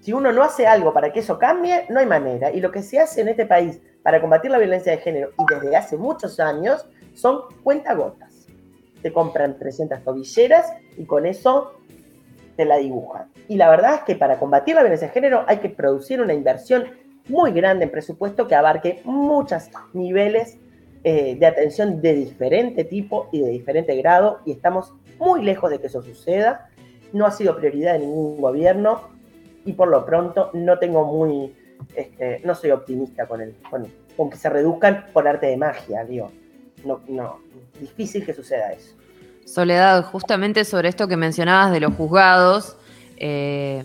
Si 0.00 0.12
uno 0.12 0.33
no 0.33 0.42
hace 0.42 0.66
algo 0.66 0.92
para 0.92 1.12
que 1.12 1.20
eso 1.20 1.38
cambie, 1.38 1.87
no 1.88 1.98
hay 1.98 2.07
manera. 2.07 2.50
Y 2.50 2.61
lo 2.61 2.70
que 2.70 2.83
se 2.83 3.00
hace 3.00 3.22
en 3.22 3.29
este 3.29 3.46
país 3.46 3.81
para 4.03 4.20
combatir 4.20 4.50
la 4.50 4.59
violencia 4.59 4.92
de 4.92 4.98
género 4.98 5.31
y 5.38 5.55
desde 5.55 5.77
hace 5.77 5.96
muchos 5.96 6.38
años 6.38 6.87
son 7.14 7.40
cuentagotas. 7.62 8.34
Te 9.05 9.12
compran 9.12 9.59
300 9.59 10.03
tobilleras 10.03 10.73
y 10.97 11.05
con 11.05 11.27
eso 11.27 11.75
te 12.57 12.64
la 12.64 12.79
dibujan. 12.79 13.29
Y 13.49 13.57
la 13.57 13.69
verdad 13.69 13.97
es 13.97 14.01
que 14.01 14.17
para 14.17 14.38
combatir 14.38 14.75
la 14.75 14.81
violencia 14.81 15.09
de 15.09 15.12
género 15.12 15.45
hay 15.47 15.59
que 15.59 15.69
producir 15.69 16.23
una 16.23 16.33
inversión 16.33 16.87
muy 17.29 17.53
grande 17.53 17.85
en 17.85 17.90
presupuesto 17.90 18.49
que 18.49 18.55
abarque 18.55 19.03
muchos 19.05 19.69
niveles 19.93 20.57
eh, 21.03 21.37
de 21.38 21.47
atención 21.47 22.01
de 22.01 22.14
diferente 22.14 22.85
tipo 22.85 23.29
y 23.31 23.40
de 23.40 23.51
diferente 23.51 23.95
grado 23.97 24.40
y 24.47 24.53
estamos 24.53 24.95
muy 25.19 25.43
lejos 25.43 25.71
de 25.71 25.81
que 25.81 25.88
eso 25.88 26.01
suceda. 26.01 26.71
No 27.12 27.27
ha 27.27 27.31
sido 27.31 27.59
prioridad 27.59 27.93
de 27.93 27.99
ningún 27.99 28.40
gobierno 28.40 29.03
y 29.67 29.75
por 29.75 29.88
lo 29.88 30.07
pronto 30.07 30.49
no 30.55 30.79
tengo 30.79 31.05
muy 31.05 31.55
este, 31.95 32.40
no 32.45 32.55
soy 32.55 32.71
optimista 32.71 33.27
con, 33.27 33.43
el, 33.43 33.55
con, 34.17 34.31
que 34.31 34.37
se 34.37 34.49
reduzcan 34.49 35.07
por 35.12 35.29
arte 35.29 35.47
de 35.47 35.57
magia, 35.57 36.05
digo. 36.05 36.31
No, 36.85 37.01
no, 37.09 37.40
difícil 37.81 38.25
que 38.25 38.35
suceda 38.35 38.73
eso. 38.73 38.95
Soledad, 39.47 40.05
justamente 40.05 40.65
sobre 40.65 40.89
esto 40.89 41.07
que 41.07 41.17
mencionabas 41.17 41.73
de 41.73 41.81
los 41.81 41.95
juzgados, 41.95 42.77
eh, 43.17 43.85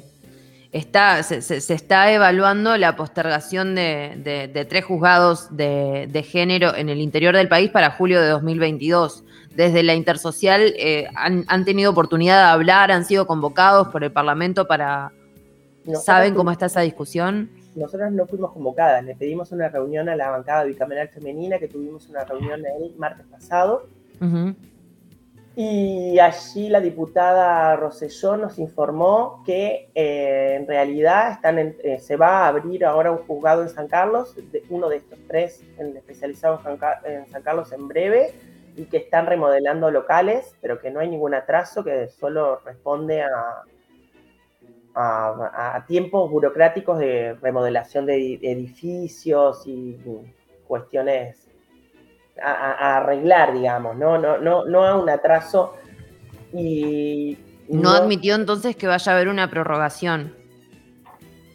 está, 0.71 1.21
se, 1.23 1.57
está 1.57 2.11
evaluando 2.11 2.77
la 2.77 2.95
postergación 2.95 3.75
de, 3.75 4.65
tres 4.69 4.85
juzgados 4.85 5.55
de, 5.55 6.25
género 6.27 6.75
en 6.75 6.89
el 6.89 6.99
interior 6.99 7.35
del 7.35 7.47
país 7.47 7.69
para 7.71 7.91
julio 7.91 8.21
de 8.21 8.29
2022. 8.29 9.23
Desde 9.55 9.83
la 9.83 9.95
Intersocial 9.95 10.73
eh, 10.77 11.07
han, 11.15 11.43
han, 11.47 11.65
tenido 11.65 11.91
oportunidad 11.91 12.45
de 12.45 12.51
hablar, 12.51 12.91
han 12.91 13.03
sido 13.03 13.27
convocados 13.27 13.89
por 13.89 14.03
el 14.03 14.11
Parlamento 14.11 14.67
para... 14.67 15.11
¿Saben 16.05 16.35
cómo 16.35 16.51
está 16.51 16.67
esa 16.67 16.81
discusión? 16.81 17.49
Nosotras 17.75 18.11
no 18.11 18.25
fuimos 18.25 18.51
convocadas, 18.51 19.03
le 19.03 19.15
pedimos 19.15 19.51
una 19.51 19.69
reunión 19.69 20.09
a 20.09 20.15
la 20.15 20.29
bancada 20.29 20.63
bicameral 20.63 21.09
femenina, 21.09 21.59
que 21.59 21.67
tuvimos 21.67 22.09
una 22.09 22.23
reunión 22.23 22.63
el 22.65 22.95
martes 22.97 23.25
pasado. 23.27 23.87
Y 25.55 26.17
allí 26.19 26.69
la 26.69 26.79
diputada 26.79 27.75
Rosellón 27.75 28.41
nos 28.41 28.59
informó 28.59 29.43
que 29.45 29.89
eh, 29.93 30.55
en 30.55 30.67
realidad 30.67 31.33
están 31.33 31.57
eh, 31.59 31.99
se 31.99 32.15
va 32.15 32.45
a 32.45 32.47
abrir 32.47 32.85
ahora 32.85 33.11
un 33.11 33.17
juzgado 33.19 33.63
en 33.63 33.69
San 33.69 33.87
Carlos, 33.87 34.35
uno 34.69 34.87
de 34.87 34.97
estos 34.97 35.19
tres 35.27 35.61
especializados 35.77 36.61
en 37.03 37.27
San 37.27 37.41
Carlos 37.41 37.71
en 37.73 37.87
breve, 37.87 38.33
y 38.77 38.85
que 38.85 38.97
están 38.97 39.25
remodelando 39.25 39.91
locales, 39.91 40.55
pero 40.61 40.79
que 40.79 40.91
no 40.91 41.01
hay 41.01 41.09
ningún 41.09 41.33
atraso, 41.33 41.83
que 41.83 42.07
solo 42.07 42.59
responde 42.63 43.21
a, 43.21 43.63
a, 44.95 45.85
tiempos 45.87 46.29
burocráticos 46.29 46.99
de 46.99 47.35
remodelación 47.41 48.05
de 48.05 48.39
edificios 48.41 49.63
y 49.65 49.97
cuestiones 50.67 51.49
a, 52.41 52.97
arreglar, 52.97 53.53
digamos, 53.53 53.95
¿no? 53.97 54.17
No, 54.17 54.37
no, 54.37 54.65
no 54.65 54.83
a 54.83 54.95
un 54.95 55.09
atraso 55.09 55.75
y... 56.53 57.37
No, 57.67 57.91
admitió 57.91 58.35
entonces 58.35 58.75
que 58.75 58.87
vaya 58.87 59.11
a 59.11 59.15
haber 59.15 59.27
una 59.27 59.49
prorrogación. 59.49 60.33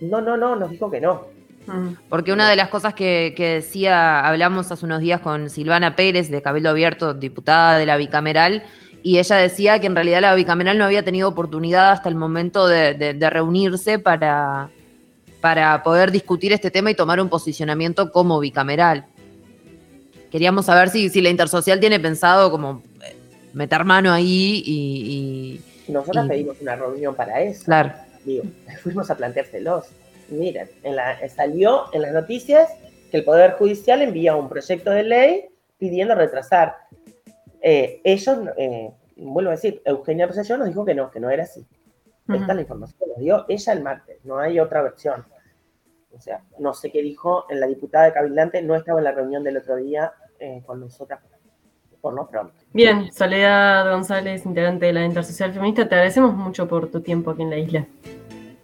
No, 0.01 0.21
no, 0.21 0.37
no, 0.37 0.55
nos 0.55 0.71
dijo 0.71 0.91
que 0.91 1.01
no. 1.01 1.27
Mm. 1.67 1.95
Porque 2.09 2.33
una 2.33 2.49
de 2.49 2.57
las 2.57 2.69
cosas 2.69 2.95
que, 2.95 3.35
que, 3.37 3.55
decía, 3.55 4.21
hablamos 4.21 4.71
hace 4.71 4.85
unos 4.85 5.01
días 5.01 5.21
con 5.21 5.51
Silvana 5.51 5.97
Pérez, 5.97 6.31
de 6.31 6.43
Cabildo 6.43 6.71
Abierto, 6.71 7.15
diputada 7.15 7.79
de 7.79 7.87
la 7.87 7.97
bicameral, 7.97 8.63
y 9.05 9.19
ella 9.19 9.37
decía 9.37 9.79
que 9.81 9.87
en 9.87 9.95
realidad 9.95 10.23
la 10.23 10.35
bicameral 10.35 10.79
no 10.79 10.87
había 10.87 11.05
tenido 11.05 11.29
oportunidad 11.29 11.93
hasta 11.93 12.09
el 12.09 12.15
momento 12.15 12.67
de, 12.67 13.15
reunirse 13.31 13.99
para, 13.99 14.71
para 15.43 15.83
poder 15.83 16.11
discutir 16.11 16.55
este 16.55 16.71
tema 16.71 16.91
y 16.91 16.95
tomar 16.95 17.21
un 17.21 17.29
posicionamiento 17.29 18.11
como 18.11 18.41
bicameral. 18.41 19.05
Queríamos 20.31 20.65
saber 20.65 20.89
si, 20.89 21.11
si 21.11 21.21
la 21.21 21.29
intersocial 21.29 21.81
tiene 21.81 22.01
pensado 22.01 22.51
como 22.51 22.83
eh, 23.05 23.15
meter 23.53 23.85
mano 23.85 24.11
ahí 24.11 24.63
y... 24.65 25.61
Nosotros 25.87 26.27
pedimos 26.27 26.57
una 26.63 26.75
reunión 26.75 27.15
para 27.15 27.43
eso. 27.43 27.67
Claro. 27.67 27.93
Digo, 28.25 28.45
fuimos 28.83 29.11
a 29.11 29.19
planteárselos. 29.19 29.85
Miren, 30.31 30.71
en 30.83 30.97
la, 30.97 31.19
salió 31.29 31.93
en 31.93 32.01
las 32.01 32.15
noticias 32.15 32.71
que 33.11 33.19
el 33.19 33.25
Poder 33.25 33.53
Judicial 33.53 34.01
envía 34.01 34.35
un 34.35 34.49
proyecto 34.49 34.91
de 34.93 35.03
ley 35.03 35.45
pidiendo 35.79 36.15
retrasar 36.15 36.77
eh, 37.67 38.03
ellos, 38.05 38.39
eh, 38.59 38.93
vuelvo 39.17 39.49
a 39.49 39.55
decir, 39.55 39.81
Eugenia 39.87 40.27
Rosellón 40.27 40.59
nos 40.59 40.69
dijo 40.69 40.85
que 40.85 40.95
no, 40.95 41.11
que 41.11 41.19
no 41.19 41.31
era 41.31 41.45
así. 41.45 41.67
Esta 42.29 42.53
es 42.53 42.55
la 42.55 42.61
información 42.61 42.99
que 42.99 43.07
nos 43.07 43.19
dio 43.19 43.45
ella 43.49 43.73
el 43.73 43.83
martes, 43.83 44.25
no 44.25 44.39
hay 44.39 44.61
otra 44.61 44.83
versión. 44.83 45.25
O 46.13 46.21
sea, 46.21 46.43
no 46.59 46.75
sé 46.75 46.91
qué 46.91 47.01
dijo 47.01 47.47
en 47.49 47.61
la 47.61 47.67
diputada 47.67 48.05
de 48.05 48.13
Cabildante, 48.13 48.61
no 48.61 48.75
estaba 48.75 49.01
en 49.01 49.05
la 49.05 49.13
reunión 49.13 49.43
del 49.43 49.57
otro 49.57 49.77
día 49.77 50.13
eh, 50.39 50.63
con 50.67 50.79
nosotras 50.79 51.21
por 52.03 52.13
lo 52.13 52.29
pronto. 52.29 52.53
Bien, 52.75 53.11
Soledad 53.15 53.91
González, 53.91 54.45
integrante 54.45 54.85
de 54.85 54.93
la 54.93 55.07
Intersocial 55.07 55.55
Feminista, 55.55 55.89
te 55.89 55.95
agradecemos 55.95 56.35
mucho 56.35 56.69
por 56.69 56.91
tu 56.91 57.01
tiempo 57.01 57.31
aquí 57.31 57.41
en 57.41 57.51
la 57.51 57.57
isla. 57.57 57.87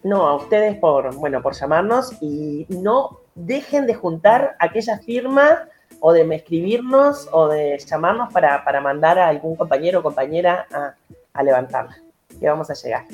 No, 0.02 0.26
a 0.26 0.36
ustedes 0.36 0.76
por, 0.76 1.14
bueno, 1.16 1.40
por 1.40 1.54
llamarnos 1.54 2.12
y 2.20 2.66
no 2.68 3.20
dejen 3.34 3.86
de 3.86 3.94
juntar 3.94 4.56
aquella 4.58 4.98
firma 4.98 5.70
o 6.00 6.12
de 6.12 6.22
escribirnos 6.34 7.28
o 7.30 7.48
de 7.48 7.78
llamarnos 7.78 8.32
para, 8.32 8.64
para 8.64 8.80
mandar 8.80 9.18
a 9.18 9.28
algún 9.28 9.54
compañero 9.54 10.00
o 10.00 10.02
compañera 10.02 10.66
a, 11.32 11.42
levantarla. 11.42 11.96
Que 12.38 12.48
vamos 12.48 12.70
a 12.70 12.74
llegar. 12.74 13.04